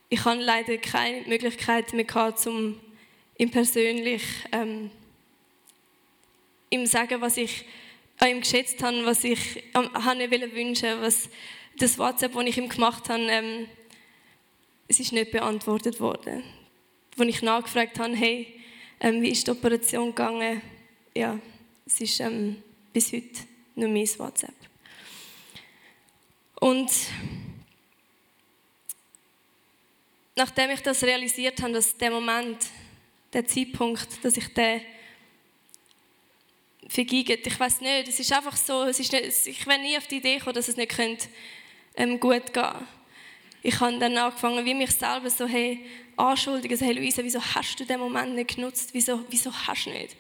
ich 0.10 0.24
hatte 0.25 0.41
leider 0.41 0.77
keine 0.77 1.22
Möglichkeit 1.27 1.93
mehr 1.93 2.03
gehabt, 2.03 2.46
um 2.46 2.79
ihm 3.38 3.50
persönlich 3.50 4.22
ähm, 4.51 4.91
ihm 6.70 6.86
sagen, 6.86 7.22
was 7.22 7.38
ich 7.38 7.65
an 8.20 8.29
ihm 8.29 8.41
geschätzt 8.41 8.82
habe, 8.84 9.05
was 9.05 9.24
ich 9.24 9.63
ähm, 9.75 9.91
habe 9.93 10.29
wünschen 10.53 11.01
was 11.01 11.29
das 11.77 11.98
WhatsApp, 11.98 12.34
das 12.34 12.46
ich 12.46 12.58
ihm 12.58 12.70
gemacht 12.70 13.10
habe, 13.10 13.24
ähm, 13.24 13.67
es 14.88 15.00
ist 15.00 15.12
nicht 15.12 15.32
beantwortet 15.32 16.00
worden. 16.00 16.43
Als 17.17 17.29
ich 17.29 17.41
nachgefragt 17.41 18.00
habe, 18.00 18.15
hey, 18.15 18.60
ähm, 19.00 19.22
wie 19.22 19.29
ist 19.29 19.48
die 19.48 19.51
Operation 19.51 20.10
gegangen? 20.10 20.62
Ja, 21.15 21.39
es 21.86 22.00
ist 22.00 22.20
ähm, 22.20 22.62
bis 22.91 23.12
heute 23.12 23.41
nur 23.75 23.89
mein 23.89 24.08
WhatsApp. 24.17 24.53
Und 26.55 26.91
nachdem 30.36 30.70
ich 30.72 30.82
das 30.82 31.03
realisiert 31.03 31.62
habe, 31.62 31.74
dass 31.74 31.98
der 31.98 32.12
Moment, 32.12 32.58
der 33.34 33.46
Zeitpunkt, 33.46 34.24
dass 34.24 34.38
ich 34.38 34.53
den 34.53 34.82
vergeigt, 36.93 37.47
ich 37.47 37.59
weiß 37.59 37.81
nicht, 37.81 38.07
es 38.07 38.19
ist 38.19 38.31
einfach 38.31 38.55
so, 38.55 38.83
es 38.83 39.00
ist 39.00 39.12
nicht, 39.12 39.47
ich 39.47 39.65
will 39.65 39.79
nie 39.79 39.97
auf 39.97 40.05
die 40.05 40.17
Idee 40.17 40.38
kommen, 40.38 40.53
dass 40.53 40.67
es 40.67 40.77
nicht 40.77 40.95
könnte, 40.95 41.27
ähm, 41.95 42.19
gut 42.19 42.53
gehen 42.53 42.88
Ich 43.63 43.79
habe 43.79 43.97
dann 43.97 44.15
angefangen, 44.15 44.63
wie 44.63 44.75
mich 44.75 44.91
selber 44.91 45.29
so, 45.29 45.47
hey, 45.47 45.83
anschuldigen, 46.15 46.77
so, 46.77 46.85
hey 46.85 46.93
Luisa, 46.93 47.23
wieso 47.23 47.41
hast 47.41 47.79
du 47.79 47.85
den 47.85 48.00
Moment 48.00 48.35
nicht 48.35 48.55
genutzt, 48.55 48.89
wieso, 48.93 49.25
wieso 49.29 49.51
hast 49.51 49.85
du 49.85 49.89
nicht? 49.89 50.15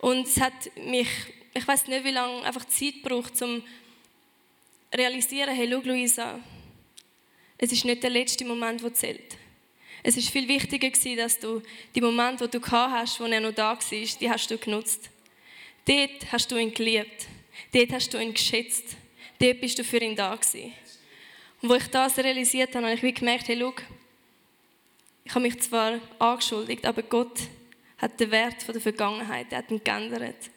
Und 0.00 0.26
es 0.26 0.38
hat 0.38 0.52
mich, 0.76 1.08
ich 1.54 1.66
weiß 1.66 1.86
nicht, 1.86 2.04
wie 2.04 2.10
lange 2.10 2.42
einfach 2.44 2.66
Zeit 2.66 3.02
braucht, 3.02 3.40
um 3.40 3.62
realisieren, 4.94 5.54
hey, 5.54 5.68
schau 5.70 5.80
Luisa, 5.80 6.40
es 7.56 7.72
ist 7.72 7.86
nicht 7.86 8.02
der 8.02 8.10
letzte 8.10 8.44
Moment, 8.44 8.82
der 8.82 8.92
zählt. 8.92 9.38
Es 10.02 10.16
ist 10.16 10.28
viel 10.28 10.48
wichtiger 10.48 10.90
gewesen, 10.90 11.16
dass 11.16 11.38
du 11.38 11.62
die 11.94 12.00
Momente, 12.00 12.44
die 12.44 12.50
du 12.50 12.60
gehabt 12.60 12.92
hast, 12.92 13.20
wo 13.20 13.24
er 13.24 13.40
noch 13.40 13.52
da 13.52 13.70
war, 13.70 13.78
die 13.80 14.30
hast 14.30 14.50
du 14.50 14.58
genutzt. 14.58 15.11
Dort 15.86 16.32
hast 16.32 16.50
du 16.50 16.56
ihn 16.56 16.72
geliebt. 16.72 17.26
Dort 17.72 17.92
hast 17.92 18.12
du 18.12 18.18
ihn 18.18 18.32
geschätzt. 18.32 18.96
Dort 19.38 19.60
bist 19.60 19.78
du 19.78 19.84
für 19.84 19.98
ihn 19.98 20.14
da 20.14 20.34
gewesen. 20.34 20.72
Und 21.60 21.68
wo 21.68 21.74
ich 21.74 21.86
das 21.88 22.18
realisiert 22.18 22.74
habe, 22.74 22.86
habe 22.86 23.06
ich 23.06 23.14
gemerkt, 23.14 23.48
hey, 23.48 23.58
schau, 23.58 23.72
ich 25.24 25.34
habe 25.34 25.42
mich 25.42 25.60
zwar 25.60 26.00
angeschuldigt, 26.18 26.84
aber 26.84 27.02
Gott 27.02 27.40
hat 27.98 28.18
den 28.18 28.30
Wert 28.32 28.66
der 28.66 28.80
Vergangenheit, 28.80 29.46
er 29.50 29.58
hat 29.58 29.70
ihn 29.70 29.82
geändert. 29.82 30.50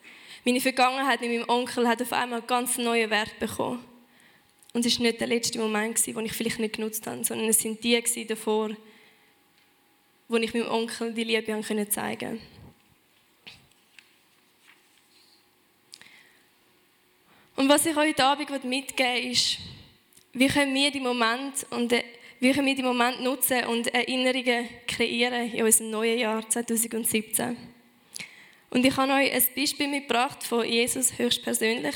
Meine 0.43 0.61
Vergangenheit 0.61 1.21
mit 1.21 1.31
meinem 1.31 1.49
Onkel 1.49 1.87
hat 1.87 2.01
auf 2.01 2.11
einmal 2.13 2.39
einen 2.39 2.47
ganz 2.47 2.77
neuen 2.77 3.09
Wert 3.09 3.37
bekommen. 3.39 3.83
Und 4.73 4.85
es 4.85 4.97
war 4.97 5.05
nicht 5.05 5.21
der 5.21 5.27
letzte 5.27 5.59
Moment, 5.59 6.05
den 6.05 6.25
ich 6.25 6.33
vielleicht 6.33 6.59
nicht 6.59 6.75
genutzt 6.75 7.05
habe, 7.07 7.23
sondern 7.23 7.47
es 7.47 7.59
sind 7.59 7.83
die 7.83 8.27
davor, 8.27 8.71
wo 10.27 10.37
ich 10.37 10.53
meinem 10.53 10.69
Onkel 10.69 11.13
die 11.13 11.23
Liebe 11.23 11.45
zeigen 11.89 12.29
konnte. 12.29 12.39
Und 17.55 17.69
was 17.69 17.85
ich 17.85 17.95
heute 17.95 18.23
Abend 18.23 18.49
mitgeben 18.65 19.23
will, 19.23 19.31
ist, 19.31 19.59
wie 20.33 20.47
können 20.47 20.73
wir 20.73 20.91
die 20.91 20.99
Moment 20.99 21.65
und 21.69 21.93
äh, 21.93 22.03
wie 22.39 22.51
können 22.51 22.67
wir 22.67 22.75
die 22.75 22.83
Moment 22.83 23.21
nutzen 23.21 23.63
und 23.65 23.87
Erinnerungen 23.93 24.67
kreieren 24.85 25.53
in 25.53 25.63
unserem 25.63 25.91
neuen 25.91 26.19
Jahr 26.19 26.49
2017. 26.49 27.55
Und 28.69 28.85
ich 28.85 28.97
habe 28.97 29.13
euch 29.13 29.31
ein 29.31 29.43
Beispiel 29.55 29.87
mitgebracht 29.87 30.43
von 30.43 30.67
Jesus 30.67 31.17
höchstpersönlich. 31.17 31.95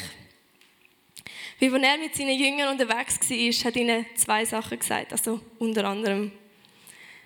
Wie 1.60 1.66
er 1.66 1.98
mit 1.98 2.16
seinen 2.16 2.40
Jüngern 2.40 2.72
unterwegs 2.72 3.20
war, 3.20 3.66
hat 3.66 3.76
ihnen 3.76 4.06
zwei 4.16 4.46
Sachen 4.46 4.80
gesagt, 4.80 5.12
also 5.12 5.42
unter 5.60 5.84
anderem. 5.84 6.32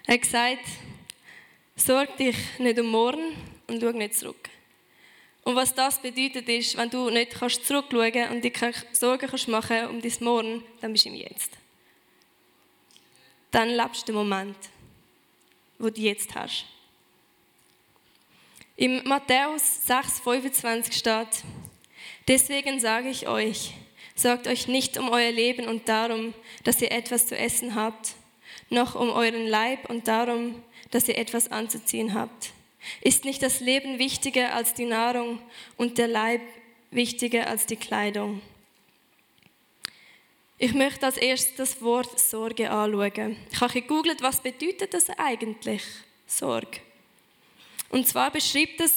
Er 0.07 0.15
hat 0.15 0.21
gesagt, 0.23 0.65
sorg 1.75 2.17
dich 2.17 2.35
nicht 2.57 2.79
um 2.79 2.87
morgen 2.87 3.35
und 3.67 3.79
schau 3.79 3.91
nicht 3.91 4.15
zurück. 4.15 4.49
Und 5.43 5.55
was 5.55 5.73
das 5.73 6.01
bedeutet 6.01 6.47
ist, 6.47 6.77
wenn 6.77 6.89
du 6.89 7.09
nicht 7.09 7.31
kannst 7.31 7.65
zurückschauen 7.65 8.29
und 8.31 8.43
dir 8.43 8.51
keine 8.51 8.73
Sorgen 8.93 9.27
kannst 9.27 9.47
machen 9.47 9.87
um 9.87 10.01
dein 10.01 10.13
Morgen, 10.21 10.63
dann 10.79 10.93
bist 10.93 11.05
du 11.05 11.09
im 11.09 11.15
Jetzt. 11.15 11.51
Dann 13.51 13.69
lebst 13.69 14.03
du 14.03 14.05
den 14.07 14.15
Moment, 14.15 14.57
wo 15.77 15.89
du 15.89 16.01
jetzt 16.01 16.33
hast. 16.33 16.65
Im 18.75 19.03
Matthäus 19.03 19.81
6,25 19.87 20.93
steht, 20.93 21.43
Deswegen 22.27 22.79
sage 22.79 23.09
ich 23.09 23.27
euch, 23.27 23.73
sorgt 24.15 24.47
euch 24.47 24.67
nicht 24.67 24.97
um 24.97 25.09
euer 25.09 25.31
Leben 25.31 25.67
und 25.67 25.89
darum, 25.89 26.33
dass 26.63 26.81
ihr 26.81 26.91
etwas 26.91 27.27
zu 27.27 27.37
essen 27.37 27.75
habt, 27.75 28.13
noch 28.69 28.95
um 28.95 29.09
euren 29.09 29.47
Leib 29.47 29.89
und 29.89 30.07
darum, 30.07 30.63
dass 30.91 31.09
ihr 31.09 31.17
etwas 31.17 31.51
anzuziehen 31.51 32.13
habt. 32.13 32.51
Ist 33.01 33.25
nicht 33.25 33.41
das 33.41 33.59
Leben 33.59 33.99
wichtiger 33.99 34.53
als 34.53 34.73
die 34.73 34.85
Nahrung 34.85 35.39
und 35.77 35.97
der 35.97 36.07
Leib 36.07 36.41
wichtiger 36.91 37.47
als 37.47 37.65
die 37.65 37.75
Kleidung? 37.75 38.41
Ich 40.57 40.73
möchte 40.73 41.05
als 41.05 41.17
erstes 41.17 41.55
das 41.55 41.81
Wort 41.81 42.19
Sorge 42.19 42.69
anschauen. 42.69 43.37
Ich 43.51 43.59
habe 43.59 43.73
gegoogelt, 43.73 44.21
was 44.21 44.41
bedeutet 44.41 44.93
das 44.93 45.09
eigentlich, 45.09 45.81
Sorge? 46.25 46.79
Und 47.89 48.07
zwar 48.07 48.31
beschreibt 48.31 48.79
es 48.79 48.93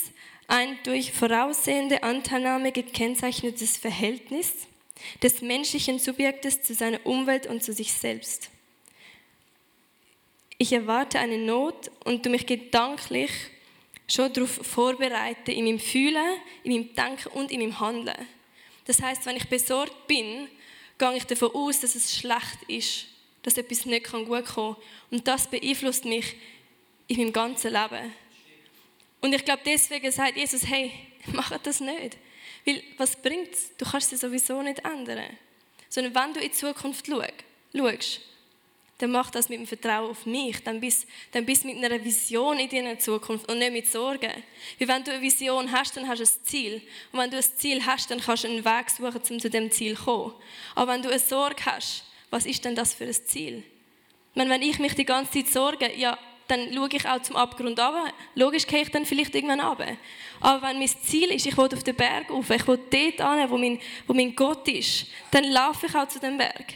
ein 0.49 0.79
durch 0.85 1.13
voraussehende 1.13 2.03
Anteilnahme 2.03 2.73
gekennzeichnetes 2.73 3.79
Verhältnis 3.79 4.53
des 5.23 5.43
menschlichen 5.43 5.99
Subjektes 5.99 6.63
zu 6.63 6.75
seiner 6.75 7.05
Umwelt 7.05 7.47
und 7.47 7.63
zu 7.63 7.73
sich 7.73 7.93
selbst. 7.93 8.51
Ich 10.59 10.73
erwarte 10.73 11.19
eine 11.19 11.39
Not 11.39 11.91
und 12.05 12.25
du 12.25 12.31
mich 12.31 12.47
gedanklich 12.47 13.31
schon 14.09 14.33
darauf 14.33 14.51
vorbereiten, 14.51 15.51
in 15.51 15.65
meinem 15.65 15.79
Fühlen, 15.79 16.39
in 16.63 16.73
meinem 16.73 16.95
Denken 16.95 17.29
und 17.31 17.51
in 17.51 17.61
meinem 17.61 17.81
Handeln. 17.81 18.29
Das 18.85 19.03
heißt, 19.03 19.27
wenn 19.27 19.37
ich 19.37 19.49
besorgt 19.49 20.07
bin, 20.07 20.49
gehe 20.99 21.17
ich 21.17 21.25
davon 21.25 21.51
aus, 21.55 21.81
dass 21.81 21.95
es 21.95 22.17
schlecht 22.17 22.59
ist, 22.69 23.07
dass 23.43 23.59
etwas 23.59 23.85
nicht 23.85 24.11
gut 24.11 24.27
kommen 24.27 24.45
kann. 24.45 24.77
Und 25.11 25.27
das 25.27 25.49
beeinflusst 25.49 26.05
mich 26.05 26.37
in 27.09 27.19
meinem 27.19 27.33
ganzen 27.33 27.73
Leben. 27.73 28.13
Und 29.21 29.35
ich 29.35 29.45
glaube, 29.45 29.63
deswegen 29.65 30.11
sagt 30.11 30.37
Jesus, 30.37 30.67
hey, 30.67 30.93
mach 31.33 31.57
das 31.59 31.81
nicht. 31.81 32.17
Weil, 32.65 32.83
was 32.97 33.17
bringt 33.17 33.53
es? 33.53 33.77
Du 33.77 33.85
kannst 33.85 34.13
es 34.13 34.21
sowieso 34.21 34.63
nicht 34.63 34.85
ändern. 34.85 35.37
Sondern 35.89 36.15
wenn 36.15 36.35
du 36.35 36.41
in 36.41 36.51
die 36.51 36.57
Zukunft 36.57 37.07
schaust, 37.07 38.21
dann 38.99 39.11
mach 39.11 39.31
das 39.31 39.49
mit 39.49 39.59
dem 39.59 39.67
Vertrauen 39.67 40.11
auf 40.11 40.25
mich. 40.25 40.63
Dann 40.65 40.81
bist, 40.81 41.07
dann 41.33 41.45
bist 41.45 41.65
du 41.65 41.69
mit 41.69 41.85
einer 41.85 42.03
Vision 42.03 42.59
in 42.59 42.69
deiner 42.69 42.99
Zukunft 42.99 43.49
und 43.51 43.59
nicht 43.59 43.73
mit 43.73 43.87
Sorgen. 43.89 44.33
Weil 44.79 44.89
wenn 44.89 45.05
du 45.05 45.13
eine 45.13 45.21
Vision 45.21 45.71
hast, 45.71 45.97
dann 45.97 46.09
hast 46.09 46.21
du 46.21 46.25
ein 46.25 46.45
Ziel. 46.45 46.83
Und 47.13 47.21
wenn 47.21 47.31
du 47.31 47.37
ein 47.37 47.43
Ziel 47.43 47.85
hast, 47.85 48.11
dann 48.11 48.21
kannst 48.21 48.45
du 48.45 48.49
einen 48.49 48.65
Weg 48.65 48.91
suchen, 48.91 49.21
um 49.31 49.41
zu 49.41 49.51
dem 49.51 49.71
Ziel 49.71 49.97
zu 49.97 50.05
kommen. 50.05 50.33
Aber 50.75 50.93
wenn 50.93 51.03
du 51.03 51.11
eine 51.11 51.19
Sorge 51.19 51.63
hast, 51.67 52.05
was 52.31 52.47
ist 52.47 52.65
denn 52.65 52.75
das 52.75 52.95
für 52.95 53.05
ein 53.05 53.13
Ziel? 53.13 53.59
Ich 54.31 54.37
meine, 54.37 54.51
wenn 54.51 54.63
ich 54.63 54.79
mich 54.79 54.95
die 54.95 55.05
ganze 55.05 55.33
Zeit 55.33 55.49
sorge, 55.49 55.95
ja, 55.95 56.19
dann 56.49 56.73
schaue 56.73 56.89
ich 56.93 57.07
auch 57.07 57.21
zum 57.21 57.37
Abgrund 57.37 57.79
runter. 57.79 58.13
Logisch 58.35 58.67
gehe 58.67 58.83
ich 58.83 58.91
dann 58.91 59.05
vielleicht 59.05 59.35
irgendwann 59.35 59.61
runter. 59.61 59.97
Aber 60.41 60.69
wenn 60.69 60.79
mein 60.79 60.89
Ziel 60.89 61.31
ist, 61.33 61.47
ich 61.47 61.57
will 61.57 61.65
auf 61.65 61.83
den 61.83 61.97
Berg 61.97 62.31
rauf, 62.31 62.49
ich 62.51 62.67
will 62.67 62.79
dort 62.79 62.93
hin, 62.93 63.51
wo 63.51 63.59
mein, 63.59 63.79
wo 64.07 64.15
mein 64.15 64.35
Gott 64.35 64.67
ist, 64.69 65.07
dann 65.31 65.45
laufe 65.45 65.87
ich 65.87 65.95
auch 65.95 66.09
zu 66.09 66.19
dem 66.19 66.39
Berg. 66.39 66.75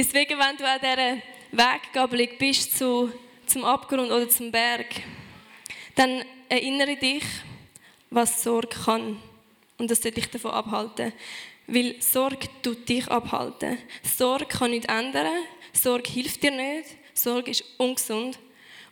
Deswegen, 0.00 0.38
wenn 0.38 0.56
du 0.56 0.66
an 0.66 0.80
dieser 0.80 1.18
Weggabelung 1.52 2.28
bist 2.38 2.78
zu, 2.78 3.12
zum 3.44 3.66
Abgrund 3.66 4.10
oder 4.10 4.26
zum 4.30 4.50
Berg, 4.50 4.86
dann 5.94 6.24
erinnere 6.48 6.96
dich, 6.96 7.22
was 8.08 8.42
Sorge 8.42 8.68
kann. 8.82 9.20
Und 9.76 9.90
das 9.90 10.00
sollte 10.00 10.18
dich 10.22 10.30
davon 10.30 10.52
abhalten. 10.52 11.12
Weil 11.66 12.00
Sorge 12.00 12.48
tut 12.62 12.88
dich 12.88 13.06
abhalten. 13.08 13.76
Sorge 14.02 14.46
kann 14.46 14.70
nichts 14.70 14.86
ändern. 14.86 15.44
Sorge 15.74 16.10
hilft 16.10 16.42
dir 16.44 16.52
nicht. 16.52 16.96
Sorge 17.12 17.50
ist 17.50 17.64
ungesund. 17.76 18.38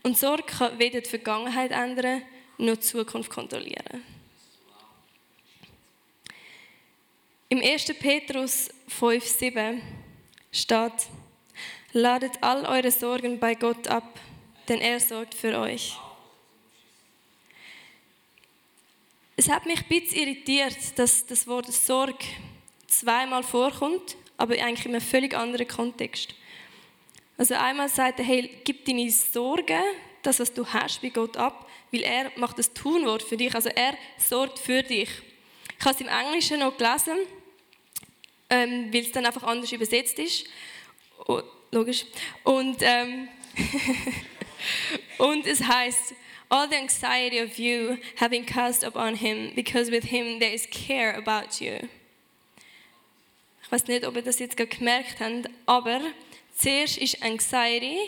Und 0.03 0.19
Sorge 0.19 0.43
kann 0.43 0.79
weder 0.79 1.01
die 1.01 1.09
Vergangenheit 1.09 1.71
ändern, 1.71 2.21
noch 2.59 2.75
die 2.75 2.81
Zukunft 2.81 3.31
kontrollieren. 3.31 4.05
Im 7.49 7.63
1. 7.63 7.87
Petrus 7.99 8.69
5,7 8.91 9.81
steht, 10.51 11.09
ladet 11.93 12.33
all 12.43 12.65
eure 12.67 12.91
Sorgen 12.91 13.39
bei 13.39 13.55
Gott 13.55 13.89
ab, 13.89 14.19
denn 14.69 14.81
er 14.81 15.01
sorgt 15.01 15.35
für 15.35 15.59
euch. 15.59 15.97
Es 19.37 19.49
hat 19.49 19.67
mich 19.67 19.81
ein 19.81 19.89
bisschen 19.89 20.19
irritiert, 20.19 20.99
dass 20.99 21.25
das 21.27 21.47
Wort 21.47 21.73
Sorge 21.73 22.25
zweimal 22.89 23.43
vorkommt, 23.43 24.17
aber 24.37 24.55
eigentlich 24.55 24.87
in 24.87 24.93
einem 24.93 25.01
völlig 25.01 25.35
anderen 25.35 25.69
Kontext. 25.69 26.35
Also 27.37 27.55
einmal 27.55 27.89
sagt 27.89 28.19
er, 28.19 28.25
hey, 28.25 28.51
gib 28.65 28.85
deine 28.85 29.09
Sorgen, 29.11 29.81
das, 30.23 30.41
was 30.41 30.53
du 30.53 30.67
hast, 30.67 31.01
bei 31.03 31.11
Gott 31.11 31.37
ab, 31.37 31.69
weil 31.93 32.03
er 32.03 32.33
macht 32.37 32.59
das 32.59 32.75
Tunwort 32.75 33.23
für 33.23 33.37
dich, 33.37 33.55
also 33.55 33.69
er 33.69 33.97
sorgt 34.19 34.59
für 34.59 34.83
dich. 34.83 35.09
Ich 35.79 35.85
habe 35.85 35.95
es 35.95 36.01
im 36.01 36.09
Englischen 36.09 36.59
noch 36.59 36.77
gelesen, 36.77 37.19
ähm, 38.51 38.93
weil 38.93 39.03
es 39.03 39.13
dann 39.13 39.27
einfach 39.27 39.43
anders 39.43 39.73
übersetzt 39.73 40.19
ist. 40.19 40.47
Oh, 41.27 41.43
logisch. 41.71 42.05
Und, 42.45 42.79
ähm, 42.81 43.29
und 45.19 45.47
es 45.47 45.63
heißt, 45.63 46.15
all 46.49 46.69
the 46.69 46.77
anxiety 46.77 47.41
of 47.43 47.59
you 47.59 47.99
having 48.17 48.45
cast 48.45 48.85
upon 48.85 49.15
him, 49.15 49.53
because 49.55 49.91
with 49.91 50.05
him 50.05 50.39
there 50.39 50.53
is 50.53 50.67
care 50.71 51.17
about 51.17 51.61
you. 51.61 51.89
Ich 53.63 53.73
weiß 53.73 53.87
nicht, 53.87 54.07
ob 54.07 54.17
ihr 54.17 54.23
das 54.23 54.39
jetzt 54.39 54.57
gerade 54.57 54.75
gemerkt 54.75 55.21
habt, 55.21 55.51
aber 55.67 56.01
zuerst 56.57 56.97
ist 56.97 57.23
Anxiety 57.23 57.99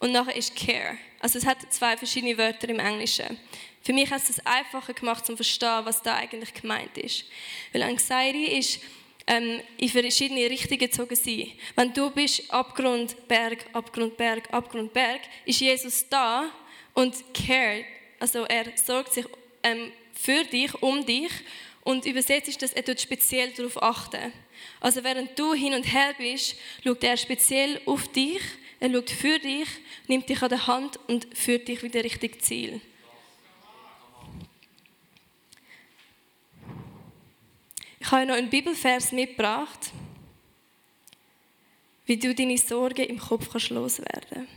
und 0.00 0.10
nachher 0.10 0.34
ist 0.34 0.56
Care. 0.56 0.98
Also 1.20 1.38
es 1.38 1.46
hat 1.46 1.58
zwei 1.72 1.96
verschiedene 1.96 2.36
Wörter 2.36 2.68
im 2.68 2.80
Englischen. 2.80 3.38
Für 3.82 3.92
mich 3.92 4.10
hat 4.10 4.22
es 4.22 4.26
das 4.26 4.46
einfacher 4.46 4.92
gemacht, 4.92 5.24
zu 5.24 5.36
verstehen, 5.36 5.84
was 5.84 6.02
da 6.02 6.16
eigentlich 6.16 6.52
gemeint 6.54 6.98
ist. 6.98 7.24
Weil 7.72 7.82
Anxiety 7.82 8.46
ist 8.58 8.80
ähm, 9.30 9.60
in 9.78 9.88
verschiedene 9.88 10.50
Richtungen 10.50 10.80
gezogen 10.80 11.14
sein. 11.14 11.52
Wenn 11.76 11.92
du 11.92 12.10
bist 12.10 12.52
Abgrund, 12.52 13.16
Berg, 13.28 13.64
Abgrund, 13.72 14.16
Berg, 14.16 14.52
Abgrund, 14.52 14.92
Berg, 14.92 15.20
ist 15.46 15.60
Jesus 15.60 16.04
da 16.08 16.50
und 16.94 17.14
cared. 17.32 17.86
Also 18.18 18.44
er 18.44 18.76
sorgt 18.76 19.14
sich 19.14 19.24
ähm, 19.62 19.92
für 20.12 20.42
dich, 20.42 20.74
um 20.82 21.06
dich 21.06 21.30
und 21.84 22.04
übersetzt 22.06 22.48
ist 22.48 22.60
das, 22.60 22.72
er 22.72 22.84
tut 22.84 23.00
speziell 23.00 23.52
darauf 23.52 23.80
achten. 23.80 24.32
Also 24.80 25.02
während 25.04 25.38
du 25.38 25.54
hin 25.54 25.74
und 25.74 25.84
her 25.84 26.12
bist, 26.18 26.56
schaut 26.84 27.02
er 27.04 27.16
speziell 27.16 27.80
auf 27.86 28.08
dich, 28.08 28.42
er 28.80 28.90
schaut 28.90 29.10
für 29.10 29.38
dich, 29.38 29.68
nimmt 30.08 30.28
dich 30.28 30.42
an 30.42 30.48
der 30.48 30.66
Hand 30.66 30.98
und 31.06 31.26
führt 31.38 31.68
dich 31.68 31.82
wieder 31.84 32.02
Richtung 32.02 32.38
Ziel. 32.40 32.80
Ich 38.00 38.10
habe 38.10 38.26
noch 38.26 38.34
einen 38.34 38.48
Bibelvers 38.48 39.12
mitgebracht, 39.12 39.92
wie 42.06 42.16
du 42.16 42.34
deine 42.34 42.56
Sorgen 42.56 43.04
im 43.04 43.18
Kopf 43.18 43.50
kannst 43.52 43.70
loswerden. 43.70 44.48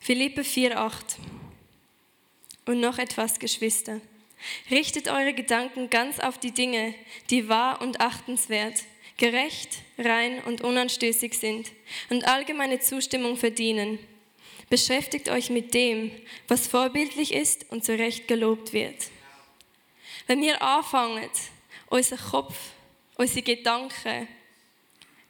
Philippe 0.00 0.42
4,8 0.42 1.16
Und 2.66 2.80
noch 2.80 2.98
etwas, 2.98 3.38
Geschwister. 3.38 4.00
Richtet 4.70 5.08
eure 5.08 5.32
Gedanken 5.32 5.88
ganz 5.88 6.20
auf 6.20 6.38
die 6.38 6.52
Dinge, 6.52 6.94
die 7.30 7.48
wahr 7.48 7.80
und 7.80 8.00
achtenswert, 8.00 8.74
gerecht, 9.16 9.78
rein 9.98 10.42
und 10.44 10.60
unanstößig 10.60 11.38
sind 11.38 11.70
und 12.10 12.26
allgemeine 12.26 12.80
Zustimmung 12.80 13.36
verdienen. 13.36 13.98
Beschäftigt 14.68 15.28
euch 15.28 15.50
mit 15.50 15.74
dem, 15.74 16.10
was 16.48 16.66
vorbildlich 16.66 17.32
ist 17.32 17.70
und 17.70 17.84
zu 17.84 17.96
Recht 17.96 18.28
gelobt 18.28 18.72
wird. 18.72 19.10
Wenn 20.26 20.40
wir 20.42 20.62
anfangen, 20.62 21.28
unseren 21.92 22.18
Kopf, 22.18 22.56
unsere 23.16 23.42
Gedanken 23.42 24.26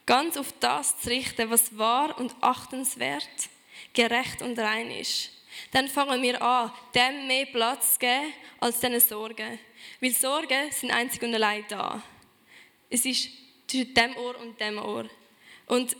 ganz 0.05 0.37
auf 0.37 0.53
das 0.61 0.97
zu 0.99 1.09
richten, 1.09 1.49
was 1.49 1.77
wahr 1.77 2.17
und 2.17 2.33
achtenswert, 2.39 3.49
gerecht 3.91 4.41
und 4.41 4.57
rein 4.57 4.89
ist, 4.89 5.29
dann 5.71 5.89
fangen 5.89 6.21
wir 6.21 6.41
an, 6.41 6.71
dem 6.95 7.27
mehr 7.27 7.45
Platz 7.47 7.93
zu 7.93 7.99
geben 7.99 8.33
als 8.61 8.79
diesen 8.79 8.99
Sorgen. 9.01 9.59
Weil 9.99 10.13
Sorgen 10.13 10.71
sind 10.71 10.91
einzig 10.91 11.21
und 11.21 11.35
allein 11.35 11.65
da. 11.67 12.01
Es 12.89 13.05
ist 13.05 13.29
zwischen 13.67 13.93
dem 13.93 14.15
Ohr 14.15 14.39
und 14.39 14.59
dem 14.59 14.77
Ohr. 14.77 15.09
Und 15.67 15.97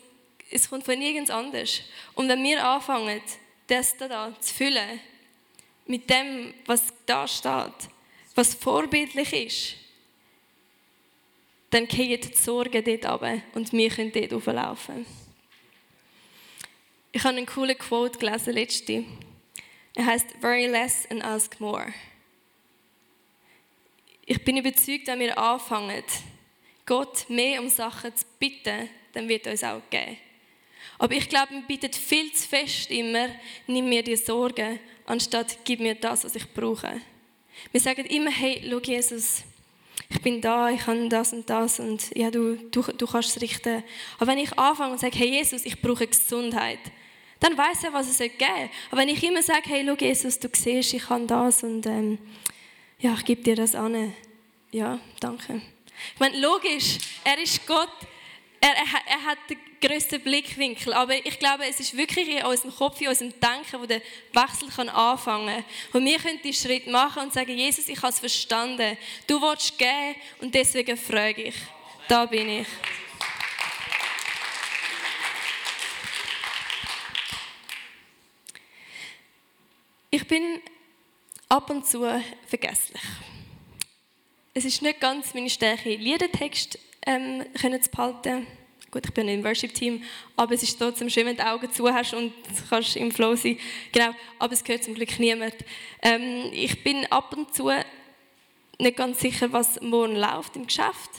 es 0.50 0.70
kommt 0.70 0.86
von 0.86 0.98
nirgends 0.98 1.30
anders. 1.30 1.82
Und 2.14 2.30
wenn 2.30 2.42
wir 2.42 2.66
anfangen, 2.66 3.22
das 3.68 3.98
da 3.98 4.34
zu 4.40 4.54
füllen, 4.54 5.02
mit 5.88 6.10
dem, 6.10 6.54
was 6.66 6.94
da 7.06 7.28
steht, 7.28 7.90
was 8.34 8.54
vorbildlich 8.54 9.34
ist, 9.34 9.83
dann 11.74 11.88
gehen 11.88 12.22
die 12.22 12.38
Sorgen 12.38 12.84
dort 12.84 13.06
runter 13.06 13.42
und 13.56 13.74
wir 13.74 13.90
können 13.90 14.12
dort 14.12 14.34
auflaufen. 14.34 15.06
Ich 17.12 17.24
habe 17.24 17.36
einen 17.36 17.46
coolen 17.46 17.78
Quote 17.78 18.20
gelesen 18.20 18.54
letzte. 18.54 19.04
Er 19.96 20.06
heißt 20.06 20.28
Very 20.40 20.68
less 20.68 21.08
and 21.10 21.24
ask 21.24 21.60
more. 21.60 21.94
Ich 24.26 24.44
bin 24.44 24.58
überzeugt, 24.58 25.08
wenn 25.08 25.20
wir 25.20 25.38
anfangen, 25.38 26.04
Gott 26.86 27.30
mehr 27.30 27.62
um 27.62 27.70
Sachen 27.70 28.16
zu 28.16 28.26
bitten, 28.40 28.90
dann 29.14 29.28
wird 29.28 29.46
er 29.46 29.54
uns 29.54 29.64
auch 29.64 29.82
geben. 29.90 30.18
Aber 31.00 31.14
ich 31.16 31.28
glaube, 31.28 31.54
wir 31.54 31.62
bitten 31.62 31.92
viel 31.92 32.32
zu 32.34 32.48
fest 32.48 32.92
immer, 32.92 33.30
nimm 33.68 33.90
mir 33.90 34.04
die 34.04 34.16
Sorgen, 34.16 34.80
anstatt 35.06 35.58
gib 35.64 35.80
mir 35.80 35.96
das, 35.96 36.24
was 36.24 36.36
ich 36.36 36.52
brauche. 36.54 37.02
Wir 37.72 37.82
sagen 37.82 38.06
immer, 38.06 38.32
hey, 38.32 38.64
schau 38.70 38.80
Jesus, 38.80 39.44
ich 40.14 40.22
bin 40.22 40.42
da, 40.42 40.70
ich 40.70 40.82
kann 40.82 41.10
das 41.10 41.34
und 41.34 41.50
das 41.50 41.80
und 41.80 42.16
ja, 42.16 42.30
du, 42.30 42.56
du, 42.70 42.84
du 42.84 43.08
kannst 43.08 43.36
es 43.36 43.42
richten. 43.42 43.84
Aber 44.18 44.28
wenn 44.28 44.38
ich 44.38 44.58
anfange 44.58 44.94
und 44.94 45.00
sage, 45.00 45.18
hey 45.18 45.30
Jesus, 45.30 45.66
ich 45.66 45.82
brauche 45.82 46.06
Gesundheit, 46.06 46.80
dann 47.40 47.58
weiß 47.58 47.86
er, 47.86 47.94
was 47.94 48.08
es 48.10 48.20
geben 48.20 48.36
soll. 48.40 48.70
Aber 48.92 49.02
wenn 49.02 49.10
ich 49.10 49.24
immer 49.24 49.42
sage, 49.42 49.64
hey, 49.66 49.84
schau 49.86 49.96
Jesus, 49.96 50.40
du 50.40 50.50
siehst, 50.54 50.94
ich 50.94 51.04
kann 51.04 51.26
das 51.26 51.64
und 51.64 51.86
ähm, 51.88 52.20
ja, 53.00 53.16
ich 53.16 53.26
gebe 53.26 53.42
dir 53.42 53.56
das 53.56 53.74
an. 53.74 54.14
Ja, 54.72 55.00
danke. 55.20 55.62
Ich 56.14 56.20
meine, 56.20 56.40
logisch, 56.40 57.00
er 57.24 57.42
ist 57.42 57.66
Gott, 57.66 57.90
er, 58.62 58.70
er, 58.70 58.86
er, 59.08 59.26
hat 59.26 59.38
grössten 59.84 60.22
Blickwinkel, 60.22 60.94
aber 60.94 61.14
ich 61.14 61.38
glaube, 61.38 61.66
es 61.66 61.80
ist 61.80 61.96
wirklich 61.96 62.30
in 62.30 62.46
unserem 62.46 62.74
Kopf, 62.74 63.02
in 63.02 63.10
unserem 63.10 63.34
Denken, 63.40 63.82
wo 63.82 63.86
der 63.86 64.02
Wechsel 64.32 64.90
anfangen 64.90 65.64
kann. 65.92 66.02
Und 66.02 66.06
wir 66.06 66.18
können 66.20 66.40
diesen 66.42 66.68
Schritt 66.68 66.88
machen 66.88 67.24
und 67.24 67.34
sagen, 67.34 67.58
Jesus, 67.58 67.90
ich 67.90 67.98
habe 67.98 68.14
es 68.14 68.20
verstanden. 68.20 68.98
Du 69.28 69.42
willst 69.42 69.78
geben 69.78 70.16
und 70.40 70.56
deswegen 70.56 70.96
frage 70.96 71.44
ich. 71.44 71.56
Da 72.08 72.26
bin 72.26 72.50
ich. 72.50 72.68
Ich 80.10 80.28
bin 80.28 80.62
ab 81.50 81.70
und 81.70 81.86
zu 81.86 82.00
vergesslich. 82.48 83.02
Es 84.54 84.64
ist 84.64 84.82
nicht 84.82 85.00
ganz 85.02 85.34
meine 85.34 85.50
Stärke, 85.50 85.96
Liedertext 85.96 86.78
ähm, 87.06 87.44
können 87.60 87.82
zu 87.82 87.90
behalten. 87.90 88.48
Gut, 88.94 89.08
ich 89.08 89.12
bin 89.12 89.28
im 89.28 89.44
Worship-Team, 89.44 90.04
aber 90.36 90.54
es 90.54 90.62
ist 90.62 90.78
trotzdem 90.78 91.10
schön, 91.10 91.26
wenn 91.26 91.36
du 91.36 91.42
die 91.42 91.50
Augen 91.50 91.74
zu 91.74 91.92
hast 91.92 92.14
und 92.14 92.32
kannst 92.70 92.96
im 92.96 93.12
Flow 93.12 93.36
sein. 93.36 93.58
Genau, 93.92 94.14
aber 94.38 94.54
es 94.54 94.64
gehört 94.64 94.84
zum 94.84 94.94
Glück 94.94 95.18
niemand. 95.18 95.56
Ähm, 96.04 96.52
ich 96.52 96.84
bin 96.84 97.04
ab 97.08 97.36
und 97.36 97.56
zu 97.56 97.72
nicht 98.78 98.96
ganz 98.96 99.20
sicher, 99.20 99.52
was 99.52 99.82
morgen 99.82 100.16
läuft 100.16 100.56
im 100.58 100.68
Geschäft. 100.68 101.10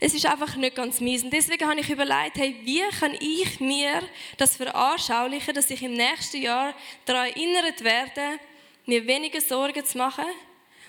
es 0.00 0.14
ist 0.14 0.24
einfach 0.24 0.56
nicht 0.56 0.74
ganz 0.74 1.02
mies. 1.02 1.22
Und 1.22 1.30
deswegen 1.30 1.68
habe 1.68 1.78
ich 1.78 1.90
überlegt, 1.90 2.38
hey, 2.38 2.56
wie 2.64 2.80
kann 2.98 3.14
ich 3.20 3.60
mir 3.60 4.00
das 4.38 4.56
veranschaulichen, 4.56 5.54
dass 5.54 5.68
ich 5.68 5.82
im 5.82 5.92
nächsten 5.92 6.40
Jahr 6.40 6.72
daran 7.04 7.26
erinnert 7.26 7.84
werde, 7.84 8.40
mir 8.86 9.06
weniger 9.06 9.42
Sorgen 9.42 9.84
zu 9.84 9.98
machen 9.98 10.24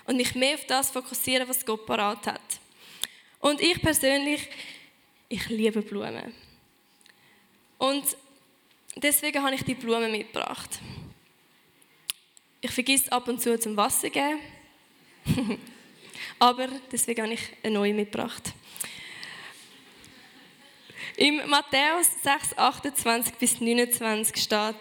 und 0.06 0.16
mich 0.16 0.34
mehr 0.34 0.54
auf 0.54 0.64
das 0.64 0.92
fokussieren, 0.92 1.46
was 1.46 1.66
Gott 1.66 1.84
parat 1.84 2.26
hat. 2.26 2.40
Und 3.38 3.60
ich 3.60 3.82
persönlich, 3.82 4.48
ich 5.32 5.48
liebe 5.48 5.80
Blumen. 5.80 6.34
Und 7.78 8.04
deswegen 8.96 9.42
habe 9.42 9.54
ich 9.54 9.64
die 9.64 9.74
Blumen 9.74 10.12
mitgebracht. 10.12 10.78
Ich 12.60 12.70
vergesse 12.70 13.10
ab 13.10 13.26
und 13.28 13.40
zu 13.40 13.58
zum 13.58 13.74
Wasser 13.76 14.10
geben. 14.10 14.38
Aber 16.38 16.68
deswegen 16.90 17.22
habe 17.22 17.32
ich 17.32 17.40
eine 17.62 17.74
neue 17.74 17.94
mitgebracht. 17.94 18.52
Im 21.16 21.48
Matthäus 21.48 22.10
6, 22.22 22.58
28 22.58 23.34
bis 23.34 23.60
29 23.60 24.36
steht, 24.36 24.76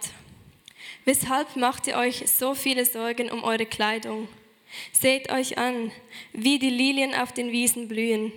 Weshalb 1.06 1.56
macht 1.56 1.88
ihr 1.88 1.96
euch 1.96 2.30
so 2.30 2.54
viele 2.54 2.86
Sorgen 2.86 3.32
um 3.32 3.44
eure 3.44 3.66
Kleidung? 3.66 4.28
Seht 4.92 5.32
euch 5.32 5.58
an, 5.58 5.92
wie 6.34 6.60
die 6.60 6.70
Lilien 6.70 7.16
auf 7.16 7.32
den 7.32 7.52
Wiesen 7.52 7.88
blühen. 7.88 8.32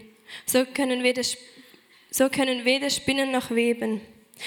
So 0.46 0.64
können 0.64 1.02
weder, 1.02 1.22
so 2.14 2.28
können 2.28 2.64
weder 2.64 2.90
spinnen 2.90 3.32
noch 3.32 3.50
weben. 3.50 4.00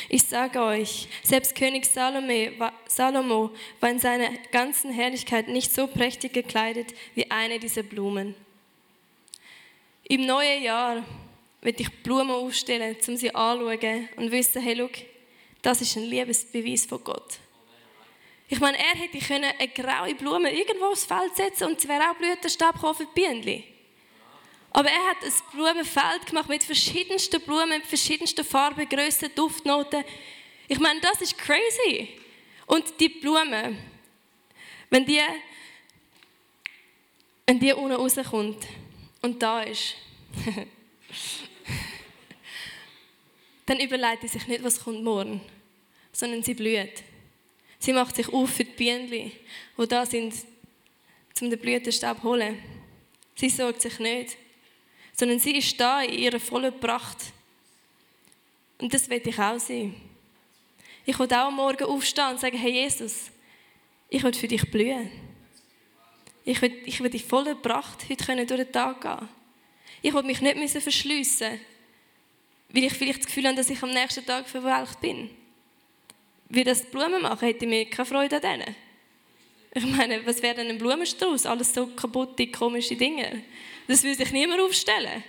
Ich 0.08 0.24
sage 0.24 0.62
euch, 0.62 1.10
selbst 1.22 1.54
König 1.54 1.86
Salomo 1.86 3.52
war 3.82 3.90
in 3.90 4.00
seiner 4.00 4.30
ganzen 4.54 4.90
Herrlichkeit 4.94 5.50
nicht 5.50 5.74
so 5.74 5.86
prächtig 5.86 6.32
gekleidet 6.32 6.94
wie 7.14 7.30
eine 7.30 7.60
dieser 7.60 7.84
Blumen. 7.84 8.36
Im 10.04 10.26
neuen 10.26 10.64
Jahr 10.64 11.04
werde 11.60 11.84
ich 11.84 12.04
Blumen 12.04 12.32
aufstellen, 12.32 12.96
um 13.06 13.18
sie 13.18 13.36
anzuschauen 13.36 14.08
und 14.16 14.32
wissen, 14.32 14.62
hey, 14.62 14.78
schau, 14.78 14.90
das 15.62 15.82
ist 15.82 15.98
ein 15.98 16.04
Liebesbeweis 16.04 16.86
von 16.86 17.04
Gott. 17.04 17.40
Ich 18.48 18.62
meine, 18.62 18.78
er 18.78 18.96
hätte 18.96 19.36
eine 19.36 19.68
graue 19.76 20.16
Blume 20.16 20.58
irgendwo 20.58 20.86
aufs 20.86 21.04
Feld 21.04 21.36
setzen 21.36 21.66
und 21.66 21.80
es 21.80 21.86
wäre 21.86 22.12
auch 22.12 22.16
Blütenstab 22.16 22.80
für 22.80 22.96
die 23.04 23.08
Bienen. 23.14 23.77
Aber 24.72 24.90
er 24.90 25.10
hat 25.10 25.24
ein 25.24 25.32
Blumenfeld 25.54 26.26
gemacht 26.26 26.50
mit 26.50 26.64
verschiedensten 26.64 27.42
Blumen, 27.42 27.70
mit 27.70 27.86
verschiedensten 27.86 28.46
Farben, 28.46 28.88
Grössen, 28.88 29.30
Duftnoten. 29.34 30.04
Ich 30.68 30.80
meine, 30.80 31.00
das 31.02 31.22
ist 31.22 31.38
crazy. 31.38 32.10
Und 32.66 33.00
die 33.00 33.10
Blume, 33.10 33.78
wenn 34.90 35.06
die, 35.06 35.22
wenn 37.46 37.60
die 37.60 37.74
unten 37.74 37.94
rauskommt 37.94 38.68
und 39.22 39.42
da 39.42 39.64
ist, 39.64 39.96
dann 43.66 43.80
überlegt 43.80 44.22
sie 44.22 44.28
sich 44.28 44.48
nicht, 44.48 44.64
was 44.64 44.84
kommt 44.84 45.04
morgen, 45.04 45.42
sondern 46.12 46.44
sie 46.44 46.54
blüht. 46.54 47.04
Sie 47.80 47.94
macht 47.94 48.16
sich 48.16 48.28
auf 48.34 48.50
für 48.50 48.66
die 48.66 48.72
Bienen, 48.72 49.10
die 49.10 49.32
da 49.88 50.06
sind, 50.06 50.34
um 51.42 51.50
den 51.50 51.60
Blütenstab 51.60 52.18
zu 52.18 52.24
holen. 52.24 52.62
Sie 53.36 53.50
sorgt 53.50 53.82
sich 53.82 54.00
nicht, 54.00 54.38
sondern 55.18 55.40
sie 55.40 55.58
ist 55.58 55.80
da 55.80 56.02
in 56.02 56.20
ihrer 56.20 56.40
vollen 56.40 56.80
Pracht. 56.80 57.18
Und 58.78 58.94
das 58.94 59.10
will 59.10 59.22
ich 59.24 59.40
auch 59.40 59.60
sein. 59.60 59.96
Ich 61.06 61.18
will 61.18 61.34
auch 61.34 61.48
am 61.48 61.56
Morgen 61.56 61.86
aufstehen 61.86 62.32
und 62.32 62.40
sagen, 62.40 62.58
hey 62.58 62.84
Jesus, 62.84 63.32
ich 64.10 64.24
will 64.24 64.34
für 64.34 64.48
dich 64.48 64.70
blühen. 64.70 65.10
Ich 66.46 66.62
will, 66.62 66.82
ich 66.86 67.02
will 67.02 67.14
in 67.14 67.20
voller 67.20 67.56
Pracht 67.56 68.08
heute 68.10 68.46
durch 68.46 68.62
den 68.62 68.72
Tag 68.72 69.02
gehen. 69.02 69.30
Ich 70.02 70.14
will 70.14 70.24
mich 70.24 70.40
nicht 70.42 70.82
verschliessen, 70.82 71.60
weil 72.70 72.84
ich 72.84 72.94
vielleicht 72.94 73.20
das 73.20 73.26
Gefühl 73.26 73.48
habe, 73.48 73.58
dass 73.58 73.70
ich 73.70 73.82
am 73.82 73.92
nächsten 73.92 74.26
Tag 74.26 74.48
verwelkt 74.48 75.02
bin. 75.02 75.30
Wie 76.50 76.64
das 76.64 76.84
die 76.84 76.88
Blumen 76.88 77.22
machen, 77.24 77.46
hätte 77.48 77.66
ich 77.66 77.70
mir 77.70 77.86
keine 77.90 78.06
Freude 78.06 78.36
an 78.36 78.42
denen. 78.42 78.76
Ich 79.74 79.86
meine, 79.86 80.26
was 80.26 80.42
wäre 80.42 80.56
denn 80.56 80.68
ein 80.68 80.78
Blumenstrauß? 80.78 81.46
Alles 81.46 81.74
so 81.74 81.88
kaputte, 81.88 82.48
komische 82.48 82.96
Dinge. 82.96 83.44
Das 83.88 84.04
würde 84.04 84.16
sich 84.16 84.32
niemand 84.32 84.62
aufstellen. 84.62 85.24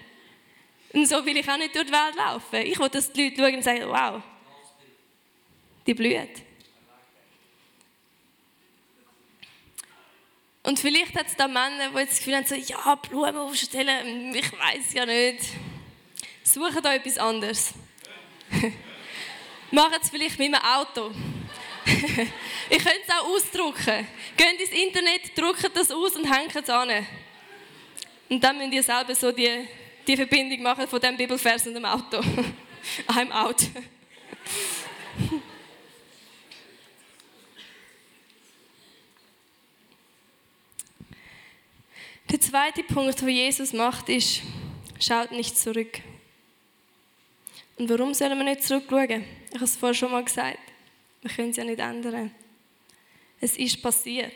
Und 0.92 1.07
so 1.07 1.25
will 1.25 1.37
ich 1.37 1.49
auch 1.49 1.57
nicht 1.57 1.75
durch 1.75 1.87
die 1.87 1.92
Welt 1.92 2.16
laufen. 2.16 2.66
Ich 2.66 2.79
will, 2.79 2.88
dass 2.88 3.12
die 3.12 3.29
Leute 3.29 3.37
schauen 3.37 3.55
und 3.55 3.62
sagen, 3.62 3.88
wow, 3.88 4.23
die 5.87 5.94
blüht. 5.94 6.42
Und 10.62 10.79
vielleicht 10.79 11.14
hat 11.14 11.27
es 11.29 11.37
da 11.37 11.49
Männer, 11.49 11.90
die 11.90 11.99
jetzt 11.99 12.12
das 12.12 12.18
Gefühl 12.18 12.37
haben, 12.37 12.47
so, 12.47 12.55
ja, 12.55 12.94
Blumen 12.97 13.37
aufstellen, 13.37 14.35
ich 14.35 14.53
weiß 14.53 14.92
ja 14.92 15.07
nicht. 15.07 15.44
Sucht 16.42 16.85
euch 16.85 16.94
etwas 16.94 17.18
anderes. 17.18 17.73
Macht 19.71 20.03
es 20.03 20.11
vielleicht 20.11 20.38
mit 20.38 20.55
einem 20.55 20.62
Auto. 20.62 21.11
ich 21.87 22.79
könnte 22.79 23.01
es 23.07 23.14
auch 23.14 23.29
ausdrucken. 23.29 24.07
Geht 24.37 24.61
ins 24.61 24.71
Internet, 24.71 25.37
druckt 25.37 25.75
das 25.75 25.90
aus 25.90 26.16
und 26.16 26.31
hängt 26.31 26.55
es 26.55 26.68
an. 26.68 27.07
Und 28.29 28.45
dann 28.45 28.59
müsst 28.59 28.73
ihr 28.73 28.83
selber 28.83 29.14
so 29.14 29.33
die, 29.33 29.67
die 30.07 30.17
Verbindung 30.17 30.62
machen 30.62 30.87
von 30.87 31.01
dem 31.01 31.17
Bibelvers 31.17 31.67
und 31.67 31.75
dem 31.75 31.85
Auto. 31.85 32.19
I'm 33.09 33.31
out. 33.31 33.62
Der 42.31 42.41
zweite 42.41 42.83
Punkt, 42.83 43.21
den 43.23 43.29
Jesus 43.31 43.73
macht, 43.73 44.11
ist, 44.11 44.43
schaut 45.01 45.33
nicht 45.33 45.57
zurück. 45.57 46.01
Und 47.79 47.88
warum 47.88 48.12
sollen 48.12 48.37
wir 48.37 48.45
nicht 48.45 48.64
zurückschauen? 48.64 49.25
Ich 49.49 49.55
habe 49.55 49.64
es 49.64 49.77
vorher 49.77 49.95
schon 49.95 50.12
mal 50.12 50.23
gesagt. 50.23 50.59
Wir 51.23 51.31
können 51.31 51.51
es 51.51 51.57
ja 51.57 51.64
nicht 51.64 51.79
ändern. 51.79 52.31
Es 53.41 53.57
ist 53.57 53.81
passiert. 53.83 54.35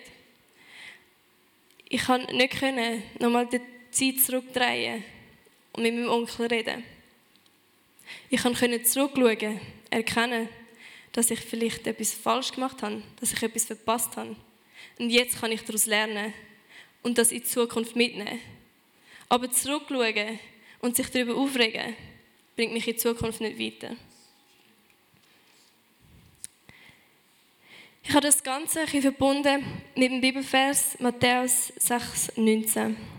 Ich 1.89 2.05
konnte 2.05 2.35
nicht 2.35 2.59
können, 2.59 3.03
nochmal 3.19 3.47
die 3.47 3.61
Zeit 3.93 4.21
zurückdrehen 4.21 5.05
und 5.73 5.83
mit 5.83 5.95
meinem 5.95 6.11
Onkel 6.11 6.47
reden. 6.47 6.85
Ich 8.31 8.43
konnte 8.43 8.83
zurückschauen, 8.83 9.61
erkennen, 9.91 10.49
dass 11.13 11.31
ich 11.31 11.41
vielleicht 11.41 11.87
etwas 11.87 12.13
falsch 12.13 12.53
gemacht 12.53 12.83
habe, 12.83 13.03
dass 13.21 13.33
ich 13.33 13.43
etwas 13.43 13.67
verpasst 13.67 14.17
habe. 14.17 14.37
Und 14.99 15.11
jetzt 15.11 15.41
kann 15.41 15.53
ich 15.53 15.63
daraus 15.63 15.87
lernen 15.87 16.33
und 17.03 17.19
das 17.19 17.33
in 17.33 17.45
Zukunft 17.45 17.95
mitnehmen. 17.95 18.41
Aber 19.29 19.51
zurückschauen 19.51 20.39
und 20.81 20.97
sich 20.97 21.09
darüber 21.09 21.37
aufregen, 21.37 21.95
bringt 22.57 22.73
mich 22.73 22.89
in 22.89 22.99
Zukunft 22.99 23.41
nicht 23.41 23.59
weiter. 23.59 23.97
Ich 28.05 28.11
habe 28.11 28.27
das 28.27 28.43
Ganze 28.43 28.87
verbunden 28.87 29.65
mit 29.95 30.11
dem 30.11 30.21
Bibelvers 30.21 30.99
Matthäus 30.99 31.69
6, 31.77 32.37
19. 32.37 33.12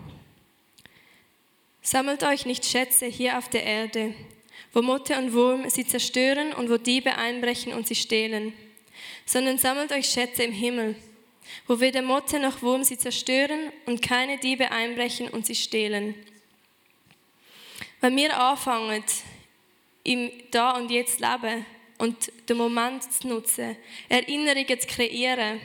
Sammelt 1.86 2.22
euch 2.22 2.46
nicht 2.46 2.64
Schätze 2.64 3.04
hier 3.04 3.36
auf 3.36 3.50
der 3.50 3.62
Erde, 3.62 4.14
wo 4.72 4.80
Motte 4.80 5.18
und 5.18 5.34
Wurm 5.34 5.68
sie 5.68 5.86
zerstören 5.86 6.54
und 6.54 6.70
wo 6.70 6.78
Diebe 6.78 7.14
einbrechen 7.14 7.74
und 7.74 7.86
sie 7.86 7.94
stehlen, 7.94 8.54
sondern 9.26 9.58
sammelt 9.58 9.92
euch 9.92 10.08
Schätze 10.08 10.44
im 10.44 10.52
Himmel, 10.52 10.96
wo 11.66 11.78
weder 11.80 12.00
Motte 12.00 12.40
noch 12.40 12.62
Wurm 12.62 12.84
sie 12.84 12.96
zerstören 12.96 13.70
und 13.84 14.00
keine 14.00 14.38
Diebe 14.38 14.70
einbrechen 14.70 15.28
und 15.28 15.44
sie 15.44 15.54
stehlen. 15.54 16.14
Wenn 18.00 18.16
wir 18.16 18.34
anfangen, 18.34 19.04
im 20.04 20.30
Da 20.50 20.78
und 20.78 20.90
Jetzt 20.90 21.20
leben 21.20 21.66
und 21.98 22.32
den 22.48 22.56
Moment 22.56 23.02
zu 23.12 23.28
nutzen, 23.28 23.76
Erinnerungen 24.08 24.80
zu 24.80 24.86
kreieren, 24.86 25.60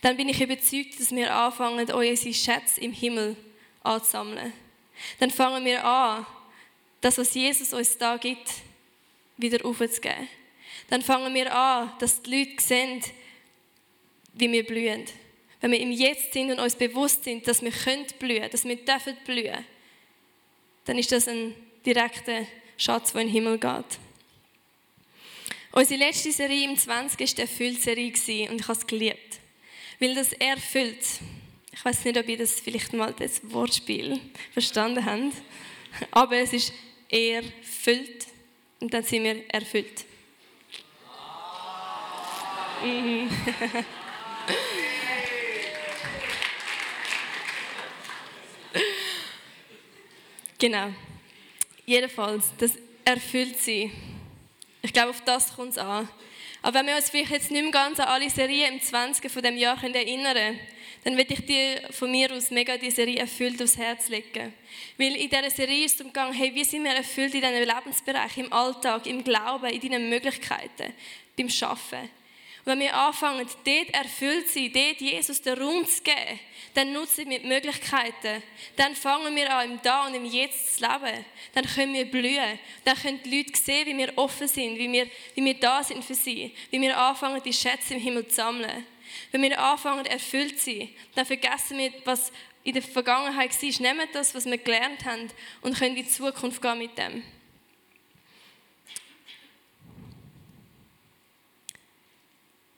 dann 0.00 0.16
bin 0.16 0.30
ich 0.30 0.40
überzeugt, 0.40 0.98
dass 0.98 1.14
wir 1.14 1.34
anfangen, 1.34 1.92
unsere 1.92 2.32
Schätze 2.32 2.80
im 2.80 2.92
Himmel 2.92 3.36
anzusammeln. 3.82 4.63
Dann 5.18 5.30
fangen 5.30 5.64
wir 5.64 5.84
an, 5.84 6.26
das, 7.00 7.18
was 7.18 7.34
Jesus 7.34 7.72
uns 7.72 7.98
da 7.98 8.16
gibt, 8.16 8.48
wieder 9.36 9.64
aufzugeben. 9.64 10.28
Dann 10.88 11.02
fangen 11.02 11.34
wir 11.34 11.54
an, 11.54 11.92
dass 11.98 12.22
die 12.22 12.38
Leute 12.38 12.62
sehen, 12.62 13.02
wie 14.34 14.50
wir 14.50 14.64
blühen. 14.64 15.04
Wenn 15.60 15.70
wir 15.70 15.80
im 15.80 15.92
Jetzt 15.92 16.32
sind 16.32 16.50
und 16.50 16.60
uns 16.60 16.76
bewusst 16.76 17.24
sind, 17.24 17.46
dass 17.46 17.62
wir 17.62 17.70
blühen 17.70 18.06
können 18.18 18.50
dass 18.50 18.64
wir 18.64 18.76
dürfen 18.76 19.16
blühen, 19.24 19.64
dann 20.84 20.98
ist 20.98 21.12
das 21.12 21.28
ein 21.28 21.54
direkter 21.84 22.46
Schatz, 22.76 23.12
der 23.12 23.22
in 23.22 23.28
den 23.28 23.32
Himmel 23.32 23.58
geht. 23.58 23.98
Unsere 25.72 25.98
letzte 25.98 26.30
Serie 26.30 26.68
im 26.68 26.76
20. 26.76 27.18
war 27.18 27.26
die 27.26 27.40
Erfüllt-Serie 27.40 28.50
und 28.50 28.60
ich 28.60 28.68
habe 28.68 28.78
es 28.78 28.86
geliebt. 28.86 29.40
Weil 29.98 30.14
das 30.14 30.32
erfüllt. 30.34 31.04
Ich 31.76 31.84
weiß 31.84 32.04
nicht, 32.04 32.16
ob 32.16 32.28
ihr 32.28 32.38
das 32.38 32.60
vielleicht 32.60 32.92
mal 32.92 33.12
das 33.12 33.40
Wortspiel 33.52 34.20
verstanden 34.52 35.04
habt. 35.04 35.34
Aber 36.12 36.36
es 36.36 36.52
ist 36.52 36.72
erfüllt 37.08 38.26
und 38.80 38.94
dann 38.94 39.02
sind 39.02 39.24
wir 39.24 39.42
erfüllt. 39.48 40.04
Mhm. 42.82 43.28
genau. 50.58 50.92
Jedenfalls, 51.86 52.52
das 52.58 52.72
erfüllt 53.04 53.58
sie. 53.58 53.90
Ich 54.82 54.92
glaube, 54.92 55.10
auf 55.10 55.22
das 55.22 55.54
kommt 55.54 55.72
es 55.72 55.78
an. 55.78 56.08
Aber 56.64 56.78
wenn 56.78 56.86
wir 56.86 56.96
uns 56.96 57.10
vielleicht 57.10 57.30
jetzt 57.30 57.50
nicht 57.50 57.62
mehr 57.62 57.70
ganz 57.70 58.00
an 58.00 58.08
alle 58.08 58.30
Serien 58.30 58.72
im 58.72 58.80
20. 58.80 59.30
von 59.30 59.42
dem 59.42 59.58
Jahr 59.58 59.76
erinnern 59.84 60.58
dann 61.04 61.14
will 61.18 61.26
ich 61.28 61.44
dir 61.44 61.82
von 61.90 62.10
mir 62.10 62.32
aus 62.32 62.50
mega 62.50 62.78
die 62.78 62.90
Serie 62.90 63.18
erfüllt 63.18 63.60
aufs 63.60 63.76
Herz 63.76 64.08
legen. 64.08 64.54
Weil 64.96 65.14
in 65.16 65.28
dieser 65.28 65.50
Serie 65.50 65.84
ist 65.84 65.96
es 65.96 66.00
umgegangen, 66.00 66.32
hey, 66.32 66.54
wie 66.54 66.64
sind 66.64 66.82
wir 66.82 66.92
erfüllt 66.92 67.34
in 67.34 67.42
diesen 67.42 67.68
Lebensbereichen, 67.68 68.46
im 68.46 68.52
Alltag, 68.54 69.06
im 69.06 69.22
Glauben, 69.22 69.66
in 69.66 69.80
deinen 69.82 70.08
Möglichkeiten, 70.08 70.94
beim 71.36 71.50
Schaffen. 71.50 72.08
Wenn 72.64 72.80
wir 72.80 72.96
anfangen, 72.96 73.46
dort 73.64 73.90
erfüllt 73.94 74.48
zu 74.48 74.54
sein, 74.54 74.72
dort 74.72 75.00
Jesus 75.00 75.42
den 75.42 75.58
Raum 75.58 75.86
zu 75.86 76.02
geben, 76.02 76.40
dann 76.72 76.92
nutzen 76.92 77.28
wir 77.28 77.38
die 77.38 77.46
Möglichkeiten. 77.46 78.42
Dann 78.76 78.96
fangen 78.96 79.36
wir 79.36 79.54
an, 79.54 79.72
im 79.72 79.82
Da 79.82 80.06
und 80.06 80.14
im 80.14 80.24
Jetzt 80.24 80.78
zu 80.78 80.82
leben. 80.82 81.24
Dann 81.52 81.64
können 81.66 81.92
wir 81.92 82.10
blühen. 82.10 82.58
Dann 82.84 82.96
können 82.96 83.20
die 83.22 83.36
Leute 83.36 83.56
sehen, 83.56 83.86
wie 83.86 83.96
wir 83.96 84.16
offen 84.16 84.48
sind, 84.48 84.78
wie 84.78 84.90
wir, 84.90 85.06
wie 85.34 85.44
wir 85.44 85.54
da 85.54 85.84
sind 85.84 86.04
für 86.04 86.14
sie. 86.14 86.54
Wie 86.70 86.80
wir 86.80 86.98
anfangen, 86.98 87.42
die 87.44 87.52
Schätze 87.52 87.94
im 87.94 88.00
Himmel 88.00 88.26
zu 88.28 88.36
sammeln. 88.36 88.86
Wenn 89.30 89.42
wir 89.42 89.58
anfangen, 89.60 90.06
erfüllt 90.06 90.58
zu 90.58 90.70
sein, 90.70 90.88
dann 91.14 91.26
vergessen 91.26 91.78
wir, 91.78 91.92
was 92.04 92.32
in 92.64 92.72
der 92.72 92.82
Vergangenheit 92.82 93.50
war. 93.62 93.82
Nehmen 93.82 94.08
das, 94.12 94.34
was 94.34 94.46
wir 94.46 94.58
gelernt 94.58 95.04
haben 95.04 95.30
und 95.60 95.78
können 95.78 95.96
in 95.96 96.04
die 96.04 96.08
Zukunft 96.08 96.60
gehen 96.60 96.78
mit 96.78 96.96
dem. 96.96 97.22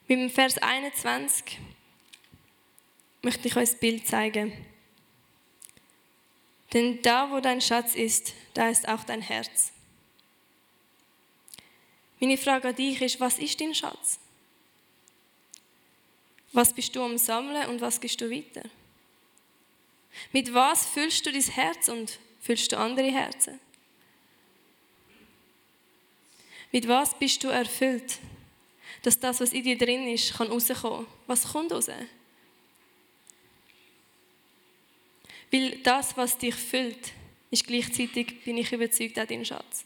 Mit 0.08 0.20
dem 0.20 0.30
Vers 0.30 0.58
21 0.58 1.58
möchte 3.22 3.48
ich 3.48 3.56
euch 3.56 3.70
das 3.70 3.80
Bild 3.80 4.06
zeigen. 4.06 4.52
Denn 6.72 7.02
da, 7.02 7.30
wo 7.30 7.40
dein 7.40 7.60
Schatz 7.60 7.94
ist, 7.94 8.34
da 8.54 8.68
ist 8.68 8.88
auch 8.88 9.02
dein 9.02 9.20
Herz. 9.20 9.72
Meine 12.20 12.38
Frage 12.38 12.68
an 12.68 12.76
dich 12.76 13.00
ist, 13.02 13.18
was 13.18 13.38
ist 13.38 13.60
dein 13.60 13.74
Schatz? 13.74 14.20
Was 16.52 16.72
bist 16.72 16.94
du 16.94 17.02
am 17.02 17.18
Sammeln 17.18 17.68
und 17.68 17.80
was 17.80 18.00
gibst 18.00 18.20
du 18.20 18.30
weiter? 18.30 18.68
Mit 20.32 20.54
was 20.54 20.86
füllst 20.86 21.26
du 21.26 21.32
dein 21.32 21.42
Herz 21.42 21.88
und 21.88 22.18
füllst 22.40 22.70
du 22.70 22.78
andere 22.78 23.10
Herzen? 23.10 23.60
Mit 26.70 26.86
was 26.86 27.18
bist 27.18 27.42
du 27.42 27.48
erfüllt, 27.48 28.18
dass 29.02 29.18
das, 29.20 29.40
was 29.40 29.52
in 29.52 29.62
dir 29.62 29.78
drin 29.78 30.08
ist, 30.08 30.34
kann 30.34 30.48
rauskommen? 30.48 31.06
Was 31.26 31.52
kommt 31.52 31.72
raus? 31.72 31.88
Weil 35.50 35.78
das, 35.78 36.16
was 36.16 36.38
dich 36.38 36.54
füllt, 36.54 37.12
ist 37.50 37.66
gleichzeitig, 37.66 38.42
bin 38.44 38.58
ich 38.58 38.72
überzeugt, 38.72 39.18
auch 39.18 39.26
dein 39.26 39.44
Schatz. 39.44 39.84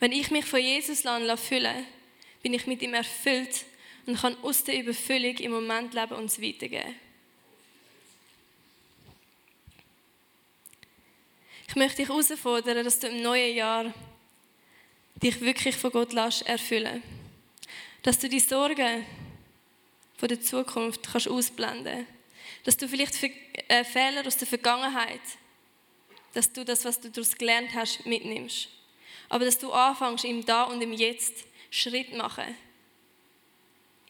Wenn 0.00 0.12
ich 0.12 0.30
mich 0.30 0.44
von 0.44 0.60
Jesus 0.60 1.02
füllen 1.36 1.86
bin 2.42 2.54
ich 2.54 2.66
mit 2.66 2.82
ihm 2.82 2.94
erfüllt 2.94 3.64
und 4.04 4.18
kann 4.18 4.36
aus 4.42 4.64
der 4.64 4.80
Überfüllung 4.80 5.36
im 5.36 5.52
Moment 5.52 5.94
leben 5.94 6.14
und 6.14 6.24
es 6.24 6.42
weitergeben. 6.42 6.96
Ich 11.68 11.76
möchte 11.76 11.98
dich 11.98 12.08
herausfordern, 12.08 12.84
dass 12.84 12.98
du 12.98 13.06
im 13.06 13.22
neuen 13.22 13.56
Jahr 13.56 13.94
dich 15.22 15.40
wirklich 15.40 15.76
von 15.76 15.92
Gott 15.92 16.12
lässt 16.12 16.42
erfüllen. 16.42 17.02
Dass 18.02 18.18
du 18.18 18.28
die 18.28 18.40
Sorgen 18.40 19.06
von 20.16 20.28
der 20.28 20.40
Zukunft 20.40 21.08
kannst 21.10 21.28
ausblenden 21.28 22.06
Dass 22.64 22.76
du 22.76 22.88
vielleicht 22.88 23.22
äh, 23.68 23.84
Fehler 23.84 24.26
aus 24.26 24.36
der 24.36 24.48
Vergangenheit, 24.48 25.20
dass 26.34 26.52
du 26.52 26.64
das, 26.64 26.84
was 26.84 27.00
du 27.00 27.10
daraus 27.10 27.36
gelernt 27.36 27.70
hast, 27.74 28.06
mitnimmst. 28.06 28.68
Aber 29.28 29.44
dass 29.44 29.58
du 29.58 29.72
anfängst, 29.72 30.24
im 30.24 30.44
Da 30.44 30.64
und 30.64 30.80
im 30.82 30.92
Jetzt 30.92 31.44
Schritt 31.70 32.14
machen 32.14 32.54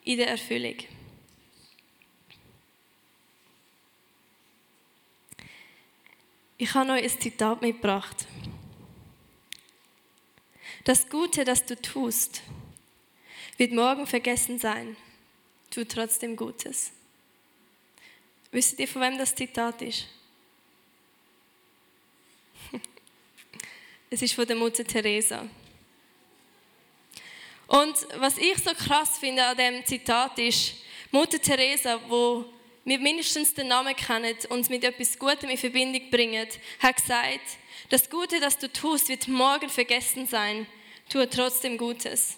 in 0.05 0.19
der 0.19 0.29
Erfüllung. 0.29 0.77
Ich 6.59 6.75
habe 6.75 6.93
euch 6.93 7.03
ein 7.03 7.21
Zitat 7.21 7.61
mitgebracht. 7.63 8.27
Das 10.85 11.09
Gute, 11.09 11.45
das 11.45 11.65
du 11.65 11.81
tust, 11.81 12.43
wird 13.57 13.73
morgen 13.73 14.07
vergessen 14.07 14.59
sein. 14.59 14.97
Tu 15.71 15.85
trotzdem 15.85 16.37
Gutes. 16.37 16.93
Wisst 18.51 18.79
ihr, 18.79 18.89
von 18.89 19.03
wem 19.03 19.19
das 19.19 19.35
Zitat 19.35 19.81
ist? 19.81 20.07
es 24.11 24.21
ist 24.21 24.35
von 24.35 24.47
der 24.47 24.57
Mutter 24.57 24.85
Teresa. 24.85 25.49
Und 27.67 27.97
was 28.17 28.37
ich 28.37 28.59
so 28.59 28.75
krass 28.75 29.17
finde 29.19 29.43
an 29.45 29.57
dem 29.57 29.87
Zitat 29.87 30.39
ist, 30.39 30.75
Mutter 31.11 31.41
Teresa, 31.41 31.99
wo 32.09 32.45
wir 32.85 32.99
mindestens 32.99 33.55
den 33.55 33.69
Namen 33.69 33.97
kennen, 33.97 34.37
uns 34.51 34.69
mit 34.69 34.85
etwas 34.85 35.19
Gutem 35.19 35.49
in 35.49 35.57
Verbindung 35.57 36.11
bringen, 36.11 36.47
hat 36.81 36.97
gesagt, 36.97 37.41
das 37.89 38.11
Gute, 38.11 38.41
das 38.41 38.59
du 38.59 38.71
tust, 38.71 39.09
wird 39.09 39.29
morgen 39.29 39.71
vergessen 39.71 40.27
sein. 40.27 40.67
Tue 41.09 41.29
trotzdem 41.29 41.79
Gutes. 41.79 42.37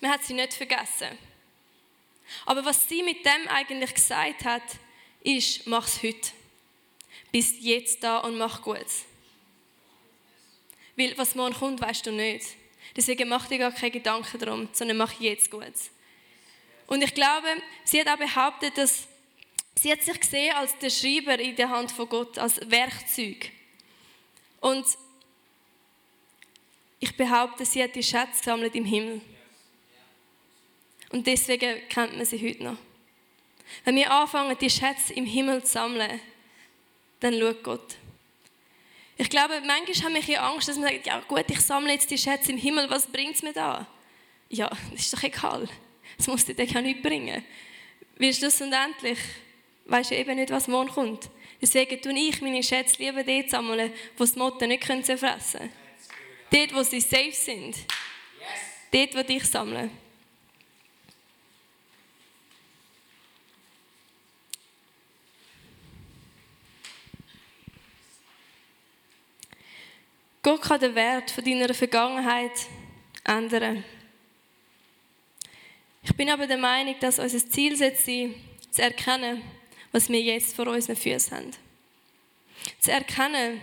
Man 0.00 0.10
hat 0.10 0.24
sie 0.24 0.34
nicht 0.34 0.54
vergessen. 0.54 1.18
Aber 2.44 2.64
was 2.64 2.88
sie 2.88 3.02
mit 3.02 3.24
dem 3.24 3.48
eigentlich 3.48 3.94
gesagt 3.94 4.44
hat, 4.44 4.62
ist, 5.22 5.66
mach's 5.66 6.02
heute. 6.02 6.30
Bist 7.32 7.60
jetzt 7.60 8.02
da 8.02 8.18
und 8.18 8.38
mach 8.38 8.62
Gutes. 8.62 9.04
Weil 10.96 11.16
was 11.18 11.34
morgen 11.34 11.54
kommt, 11.54 11.80
weißt 11.80 12.06
du 12.06 12.12
nicht. 12.12 12.46
Deswegen 12.96 13.28
mach 13.28 13.46
dir 13.46 13.58
gar 13.58 13.72
keine 13.72 13.90
Gedanken 13.90 14.38
darum, 14.38 14.68
sondern 14.72 14.96
mach 14.96 15.20
jetzt 15.20 15.50
gut. 15.50 15.62
Und 16.86 17.02
ich 17.02 17.14
glaube, 17.14 17.48
sie 17.84 18.00
hat 18.00 18.08
auch 18.08 18.16
behauptet, 18.16 18.78
dass 18.78 19.06
sie 19.78 19.92
hat 19.92 20.02
sich 20.02 20.18
gesehen 20.18 20.54
als 20.54 20.78
der 20.78 20.90
Schreiber 20.90 21.38
in 21.38 21.56
der 21.56 21.68
Hand 21.68 21.92
von 21.92 22.08
Gott, 22.08 22.38
als 22.38 22.58
Werkzeug. 22.70 23.50
Und 24.60 24.86
ich 27.00 27.14
behaupte, 27.16 27.66
sie 27.66 27.82
hat 27.82 27.94
die 27.94 28.02
Schätze 28.02 28.38
gesammelt 28.38 28.74
im 28.74 28.84
Himmel. 28.84 29.20
Und 31.10 31.26
deswegen 31.26 31.88
kennt 31.88 32.16
man 32.16 32.24
sie 32.24 32.40
heute 32.40 32.64
noch. 32.64 32.76
Wenn 33.84 33.96
wir 33.96 34.10
anfangen, 34.10 34.56
die 34.58 34.70
Schätze 34.70 35.12
im 35.14 35.26
Himmel 35.26 35.62
zu 35.64 35.72
sammeln, 35.72 36.20
dann 37.20 37.38
schaut 37.38 37.62
Gott. 37.62 37.96
Ich 39.16 39.30
glaube, 39.30 39.60
manchmal 39.66 40.14
haben 40.14 40.26
wir 40.26 40.42
Angst, 40.42 40.68
dass 40.68 40.76
man 40.76 40.88
sagt, 40.88 41.06
ja 41.06 41.20
gut, 41.20 41.44
ich 41.48 41.60
sammle 41.60 41.92
jetzt 41.92 42.10
die 42.10 42.18
Schätze 42.18 42.52
im 42.52 42.58
Himmel, 42.58 42.88
was 42.90 43.06
bringt 43.06 43.34
es 43.34 43.42
mir 43.42 43.52
da? 43.52 43.86
Ja, 44.50 44.68
das 44.92 45.00
ist 45.00 45.12
doch 45.12 45.22
egal. 45.22 45.68
Das 46.16 46.26
muss 46.26 46.44
dir 46.44 46.54
ja 46.62 46.80
nichts 46.82 47.02
bringen. 47.02 47.44
Weil 48.18 48.34
schlussendlich 48.34 49.18
weisst 49.86 50.10
du 50.10 50.16
eben 50.16 50.36
nicht, 50.36 50.50
was 50.50 50.68
morgen 50.68 50.90
kommt. 50.90 51.30
Deswegen 51.60 52.00
tue 52.00 52.12
ich 52.12 52.40
meine 52.42 52.62
Schätze 52.62 53.02
lieber 53.02 53.24
dort 53.24 53.50
sammeln, 53.50 53.92
wo 54.16 54.24
das 54.24 54.36
Motten 54.36 54.68
nicht 54.68 54.84
zerfressen 54.84 55.60
können. 55.60 55.72
Dort, 56.50 56.74
wo 56.74 56.82
sie 56.82 57.00
safe 57.00 57.32
sind. 57.32 57.76
Dort, 58.92 59.14
wo 59.14 59.32
ich 59.32 59.44
sammle. 59.44 59.90
Gott 70.46 70.62
kann 70.62 70.78
den 70.78 70.94
Wert 70.94 71.32
von 71.32 71.42
deiner 71.42 71.74
Vergangenheit 71.74 72.52
ändern. 73.24 73.82
Ich 76.04 76.14
bin 76.14 76.30
aber 76.30 76.46
der 76.46 76.56
Meinung, 76.56 76.94
dass 77.00 77.18
unser 77.18 77.44
Ziel 77.50 77.76
sein 77.76 77.96
zu 78.70 78.80
erkennen, 78.80 79.42
was 79.90 80.08
wir 80.08 80.20
jetzt 80.20 80.54
vor 80.54 80.68
unseren 80.68 80.94
Füßen 80.94 81.36
haben. 81.36 81.50
Zu 82.78 82.92
erkennen, 82.92 83.60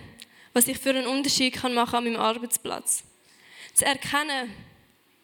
was 0.52 0.68
ich 0.68 0.78
für 0.78 0.90
einen 0.90 1.08
Unterschied 1.08 1.54
kann 1.54 1.74
machen 1.74 1.96
an 1.96 2.04
meinem 2.04 2.20
Arbeitsplatz. 2.20 3.06
Zu 3.74 3.86
erkennen, 3.86 4.54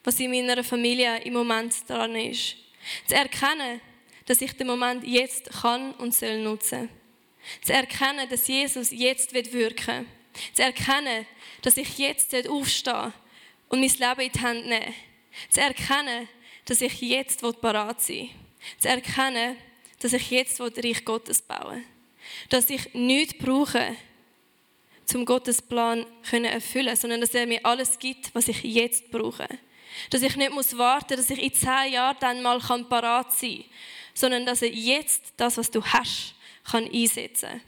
was 0.05 0.17
in 0.17 0.31
meiner 0.31 0.63
Familie 0.63 1.17
im 1.23 1.33
Moment 1.33 1.75
dran 1.89 2.15
ist. 2.15 2.55
Zu 3.05 3.15
erkennen, 3.15 3.81
dass 4.27 4.39
ich 4.39 4.53
den 4.53 4.67
Moment 4.67 5.05
jetzt 5.05 5.49
kann 5.49 5.91
und 5.95 6.15
soll 6.15 6.41
nutzen. 6.41 6.87
Zu 7.61 7.73
erkennen, 7.73 8.29
dass 8.29 8.47
Jesus 8.47 8.91
jetzt 8.91 9.33
wirken 9.33 9.51
will. 9.53 10.18
Zu 10.53 10.63
erkennen, 10.63 11.25
dass 11.61 11.77
ich 11.77 11.97
jetzt 11.97 12.33
aufstehe 12.47 13.13
und 13.69 13.79
mein 13.79 13.89
Leben 13.89 14.21
in 14.21 14.31
die 14.31 14.41
Hand 14.41 14.67
nehme. 14.67 14.93
Zu 15.49 15.61
erkennen, 15.61 16.27
dass 16.65 16.81
ich 16.81 17.01
jetzt 17.01 17.41
parat 17.61 18.01
sein 18.01 18.15
will. 18.17 18.29
Zu 18.79 18.89
erkennen, 18.89 19.57
dass 19.99 20.13
ich 20.13 20.31
jetzt 20.31 20.59
das 20.59 20.83
Reich 20.83 21.05
Gottes 21.05 21.41
bauen 21.41 21.77
will. 21.77 21.83
Dass 22.49 22.69
ich 22.69 22.93
nichts 22.93 23.37
brauche, 23.37 23.95
um 25.13 25.25
Gottes 25.25 25.61
Plan 25.61 26.05
zu 26.23 26.43
erfüllen, 26.43 26.95
sondern 26.95 27.21
dass 27.21 27.33
er 27.33 27.47
mir 27.47 27.65
alles 27.65 27.97
gibt, 27.97 28.33
was 28.35 28.47
ich 28.47 28.63
jetzt 28.63 29.09
brauche. 29.09 29.47
Dass 30.11 30.21
ich 30.21 30.35
nicht 30.35 30.51
muss 30.51 30.77
warten, 30.77 31.17
dass 31.17 31.29
ich 31.29 31.41
in 31.41 31.53
zehn 31.53 31.93
Jahren 31.93 32.17
dann 32.19 32.43
mal 32.43 32.59
parat 32.59 33.33
sein 33.33 33.57
kann, 33.57 33.65
sondern 34.13 34.45
dass 34.45 34.61
er 34.61 34.69
jetzt 34.69 35.33
das, 35.37 35.57
was 35.57 35.71
du 35.71 35.83
hast, 35.83 36.35
kann 36.63 36.89
einsetzen 36.91 37.49
kann. 37.49 37.61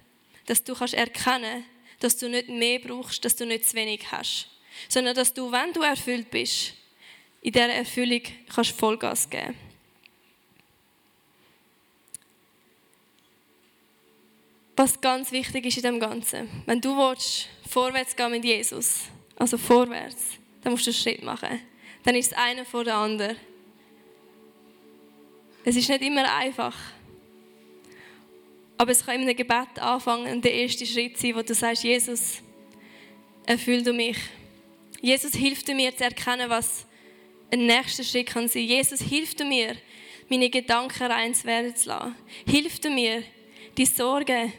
Dass 0.46 0.64
du 0.64 0.76
kannst 0.76 0.94
erkennen 0.94 1.66
dass 2.02 2.18
du 2.18 2.28
nicht 2.28 2.50
mehr 2.50 2.80
brauchst, 2.80 3.24
dass 3.24 3.36
du 3.36 3.46
nicht 3.46 3.66
zu 3.66 3.76
wenig 3.76 4.12
hast, 4.12 4.50
sondern 4.90 5.16
dass 5.16 5.34
du, 5.34 5.52
wenn 5.52 5.72
du 5.72 5.82
erfüllt 5.82 6.30
bist, 6.30 6.74
in 7.42 7.54
dieser 7.54 7.70
Erfüllung 7.70 8.22
kannst 8.54 8.72
Vollgas 8.72 9.30
geben. 9.30 9.56
Was 14.76 15.00
ganz 15.00 15.32
wichtig 15.32 15.66
ist 15.66 15.78
in 15.78 15.84
dem 15.84 16.00
Ganzen, 16.00 16.64
wenn 16.66 16.82
du 16.82 16.98
willst, 16.98 17.48
vorwärts 17.70 18.16
gehen 18.16 18.32
mit 18.32 18.44
Jesus, 18.44 19.02
also 19.36 19.58
vorwärts, 19.58 20.40
dann 20.64 20.74
musst 20.74 20.88
du 20.88 20.90
einen 20.90 20.98
Schritt 20.98 21.24
machen. 21.24 21.60
Dann 22.04 22.16
ist 22.16 22.32
es 22.32 22.38
einer 22.38 22.66
vor 22.66 22.84
der 22.84 22.96
andere. 22.96 23.36
Es 25.64 25.76
ist 25.76 25.88
nicht 25.88 26.02
immer 26.02 26.34
einfach. 26.34 26.76
Aber 28.82 28.94
es 28.94 29.06
kann 29.06 29.14
in 29.14 29.22
einem 29.22 29.36
Gebet 29.36 29.78
anfangen 29.78 30.34
und 30.34 30.44
der 30.44 30.56
erste 30.56 30.88
Schritt 30.88 31.16
sein, 31.16 31.36
wo 31.36 31.44
du 31.44 31.54
sagst, 31.54 31.84
Jesus, 31.84 32.42
erfüll 33.46 33.84
du 33.84 33.94
mich. 33.94 34.18
Jesus, 35.00 35.36
hilf 35.36 35.62
du 35.62 35.76
mir 35.76 35.96
zu 35.96 36.04
erkennen, 36.04 36.50
was 36.50 36.88
ein 37.52 37.68
nächster 37.68 38.04
Schritt 38.04 38.30
kann 38.30 38.48
sein. 38.48 38.64
Jesus, 38.64 39.00
hilf 39.00 39.36
du 39.36 39.46
mir, 39.46 39.76
meine 40.30 40.50
Gedanken 40.50 41.04
rein 41.04 41.36
werden 41.44 41.76
zu 41.76 41.90
lassen. 41.90 42.16
Hilf 42.48 42.80
du 42.80 42.90
mir, 42.90 43.22
die 43.78 43.86
Sorgen 43.86 44.52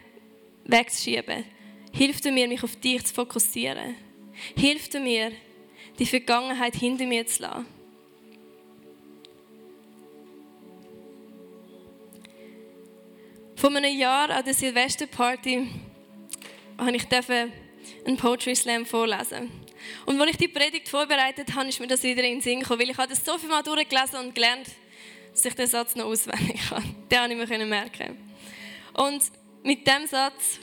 wegzuschieben. 0.66 1.44
Hilf 1.92 2.20
du 2.20 2.30
mir, 2.30 2.46
mich 2.46 2.62
auf 2.62 2.76
dich 2.76 3.04
zu 3.04 3.14
fokussieren. 3.14 3.96
Hilf 4.56 4.88
du 4.88 5.00
mir, 5.00 5.32
die 5.98 6.06
Vergangenheit 6.06 6.76
hinter 6.76 7.06
mir 7.06 7.26
zu 7.26 7.42
lassen. 7.42 7.66
Vor 13.62 13.70
einem 13.70 13.96
Jahr 13.96 14.28
an 14.28 14.44
der 14.44 14.54
Silvesterparty 14.54 15.68
habe 16.78 16.96
ich 16.96 17.06
einen 17.12 18.16
Poetry 18.16 18.56
Slam 18.56 18.84
vorlesen. 18.84 19.52
Und 20.04 20.20
als 20.20 20.32
ich 20.32 20.36
die 20.36 20.48
Predigt 20.48 20.88
vorbereitet 20.88 21.54
habe, 21.54 21.68
ist 21.68 21.78
mir 21.78 21.86
das 21.86 22.02
wieder 22.02 22.24
in 22.24 22.32
den 22.32 22.40
Sinn 22.40 22.58
gekommen, 22.58 22.80
weil 22.80 22.90
ich 22.90 22.98
habe 22.98 23.10
das 23.10 23.24
so 23.24 23.38
viel 23.38 23.48
Mal 23.48 23.62
durchgelesen 23.62 24.18
und 24.18 24.34
gelernt, 24.34 24.66
dass 25.30 25.44
ich 25.44 25.54
den 25.54 25.68
Satz 25.68 25.94
noch 25.94 26.06
auswendig 26.06 26.60
kann. 26.68 26.82
Den 27.08 27.18
habe 27.20 27.34
ich 27.34 27.48
mir 27.50 27.64
merken. 27.64 28.16
Und 28.94 29.22
mit 29.62 29.86
diesem 29.86 30.08
Satz, 30.08 30.58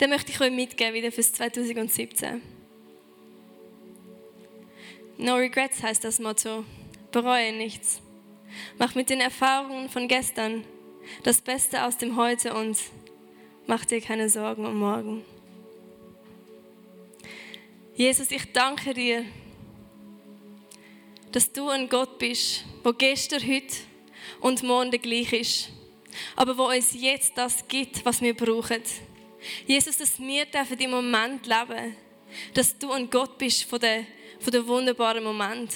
den 0.00 0.10
möchte 0.10 0.30
ich 0.30 0.40
euch 0.40 0.52
mitgeben 0.52 0.94
wieder 0.94 1.10
fürs 1.10 1.32
2017. 1.32 2.40
No 5.18 5.34
regrets 5.34 5.82
heißt 5.82 6.04
das 6.04 6.20
Motto. 6.20 6.64
Bereue 7.10 7.52
nichts. 7.52 8.00
Mach 8.78 8.94
mit 8.94 9.10
den 9.10 9.20
Erfahrungen 9.20 9.88
von 9.88 10.06
gestern 10.06 10.64
das 11.22 11.40
Beste 11.40 11.84
aus 11.84 11.96
dem 11.96 12.16
Heute 12.16 12.54
und 12.54 12.78
mach 13.66 13.84
dir 13.84 14.00
keine 14.00 14.28
Sorgen 14.28 14.66
um 14.66 14.78
morgen. 14.78 15.24
Jesus, 17.94 18.30
ich 18.30 18.52
danke 18.52 18.92
dir, 18.92 19.24
dass 21.32 21.52
du 21.52 21.68
ein 21.68 21.88
Gott 21.88 22.18
bist, 22.18 22.64
wo 22.82 22.92
gestern, 22.92 23.40
heute 23.46 23.74
und 24.40 24.62
morgen 24.62 24.90
gleich 24.90 25.32
ist, 25.32 25.70
aber 26.34 26.56
wo 26.56 26.68
uns 26.68 26.94
jetzt 26.94 27.36
das 27.36 27.66
gibt, 27.68 28.04
was 28.04 28.20
wir 28.20 28.34
brauchen. 28.34 28.82
Jesus, 29.66 29.98
dass 29.98 30.18
wir 30.18 30.44
dürfen 30.46 30.78
im 30.78 30.90
Moment 30.90 31.46
leben, 31.46 31.96
dass 32.54 32.76
du 32.78 32.90
ein 32.92 33.10
Gott 33.10 33.38
bist 33.38 33.64
von 33.64 33.80
der, 33.80 34.04
von 34.40 34.52
der 34.52 34.66
wunderbaren 34.66 35.24
Moment, 35.24 35.74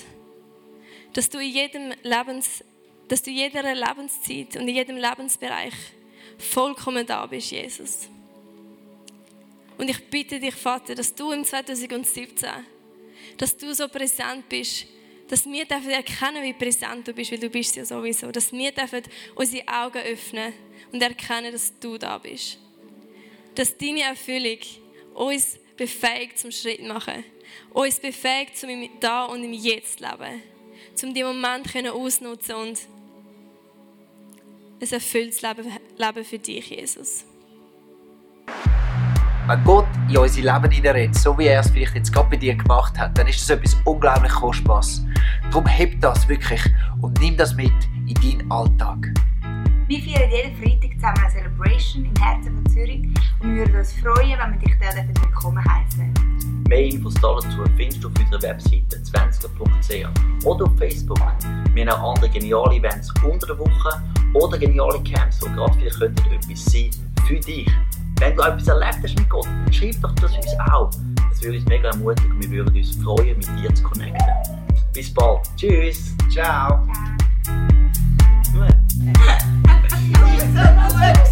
dass 1.12 1.28
du 1.28 1.38
in 1.38 1.52
jedem 1.52 1.92
Lebens 2.02 2.64
dass 3.10 3.22
du 3.22 3.30
in 3.30 3.38
jeder 3.38 3.74
Lebenszeit 3.74 4.54
und 4.54 4.68
in 4.68 4.76
jedem 4.76 4.96
Lebensbereich 4.96 5.74
vollkommen 6.38 7.04
da 7.04 7.26
bist, 7.26 7.50
Jesus. 7.50 8.08
Und 9.76 9.90
ich 9.90 9.98
bitte 10.08 10.38
dich, 10.38 10.54
Vater, 10.54 10.94
dass 10.94 11.12
du 11.12 11.32
im 11.32 11.44
2017, 11.44 12.48
dass 13.36 13.56
du 13.56 13.74
so 13.74 13.88
präsent 13.88 14.48
bist, 14.48 14.86
dass 15.26 15.44
wir 15.44 15.64
dürfen 15.64 15.90
erkennen, 15.90 16.44
wie 16.44 16.52
präsent 16.52 17.08
du 17.08 17.12
bist, 17.12 17.32
weil 17.32 17.40
du 17.40 17.50
bist 17.50 17.74
ja 17.74 17.84
sowieso. 17.84 18.30
Dass 18.30 18.52
wir 18.52 18.70
dürfen 18.70 19.02
unsere 19.34 19.66
Augen 19.66 20.02
öffnen 20.02 20.52
und 20.92 21.02
erkennen, 21.02 21.50
dass 21.50 21.72
du 21.80 21.98
da 21.98 22.16
bist. 22.16 22.58
Dass 23.56 23.76
deine 23.76 24.02
Erfüllung 24.02 24.58
uns 25.14 25.58
befähigt 25.76 26.38
zum 26.38 26.52
Schritt 26.52 26.82
machen, 26.82 27.24
uns 27.72 27.98
befähigt 27.98 28.56
zum 28.56 28.88
da 29.00 29.24
und 29.24 29.42
im 29.42 29.52
Jetzt 29.52 29.98
leben, 29.98 30.42
zum 30.94 31.12
die 31.12 31.24
Moment 31.24 31.74
ausnutzen 31.90 32.54
und 32.54 32.78
ein 34.80 34.92
erfülltes 34.92 35.42
Leben 35.42 36.24
für 36.24 36.38
dich, 36.38 36.70
Jesus. 36.70 37.24
Wenn 39.46 39.64
Gott 39.64 39.86
in 40.08 40.16
unser 40.16 40.40
Leben 40.40 40.70
hineinredet, 40.70 41.14
so 41.16 41.36
wie 41.36 41.46
er 41.46 41.60
es 41.60 41.70
vielleicht 41.70 41.94
jetzt 41.94 42.12
gerade 42.12 42.30
bei 42.30 42.36
dir 42.36 42.54
gemacht 42.54 42.98
hat, 42.98 43.16
dann 43.18 43.26
ist 43.26 43.40
das 43.40 43.50
etwas 43.50 43.76
unglaublich 43.84 44.32
Kostbares. 44.32 45.04
Darum 45.50 45.66
heb 45.66 46.00
das 46.00 46.26
wirklich 46.28 46.60
und 47.00 47.20
nimm 47.20 47.36
das 47.36 47.54
mit 47.54 47.72
in 48.06 48.14
deinen 48.14 48.50
Alltag. 48.50 49.12
Wir 49.88 50.00
feiern 50.00 50.30
jeden 50.30 50.56
Freitag 50.56 50.94
zusammen 50.94 51.18
eine 51.18 51.30
Celebration 51.32 52.04
im 52.04 52.22
Herzen 52.22 52.54
von 52.54 52.72
Zürich 52.72 53.02
und 53.40 53.54
wir 53.54 53.66
würden 53.66 53.76
uns 53.76 53.92
freuen, 53.94 54.38
wenn 54.38 54.52
wir 54.52 54.58
dich 54.60 54.76
dort 54.78 55.24
willkommen 55.26 55.64
heißen. 55.64 56.14
Mehr 56.68 56.84
Infos 56.84 57.14
dazu 57.14 57.64
findest 57.76 58.04
du 58.04 58.08
auf 58.08 58.14
unserer 58.20 58.42
Webseite 58.42 58.98
20.ch 58.98 60.46
oder 60.46 60.64
auf 60.64 60.78
Facebook. 60.78 61.18
Wir 61.74 61.86
haben 61.86 62.00
auch 62.00 62.14
andere 62.14 62.30
geniale 62.30 62.76
Events 62.76 63.12
unter 63.24 63.48
der 63.48 63.58
Woche 63.58 64.00
oder 64.34 64.58
geniale 64.58 65.02
Camps, 65.02 65.40
wo 65.42 65.46
gerade 65.46 65.72
vielleicht 65.74 65.98
könnten 65.98 66.32
etwas 66.32 66.64
sein 66.64 66.90
für 67.26 67.38
dich. 67.40 67.70
Wenn 68.18 68.36
du 68.36 68.42
etwas 68.42 68.68
erlebt 68.68 68.98
hast 69.02 69.18
mit 69.18 69.30
Gott, 69.30 69.46
dann 69.46 69.72
schreib 69.72 70.00
doch 70.02 70.14
das 70.16 70.36
uns 70.36 70.58
auch. 70.70 70.90
Das 71.30 71.42
würde 71.42 71.58
uns 71.58 71.66
mega 71.66 71.88
ermutigen 71.88 72.32
und 72.32 72.42
wir 72.42 72.50
würden 72.50 72.76
uns 72.76 72.94
freuen, 72.96 73.36
mit 73.38 73.48
dir 73.58 73.74
zu 73.74 73.82
connecten. 73.82 74.26
Bis 74.92 75.12
bald. 75.12 75.40
Tschüss. 75.56 76.14
Ciao. 76.30 76.86
Ciao. 78.44 78.68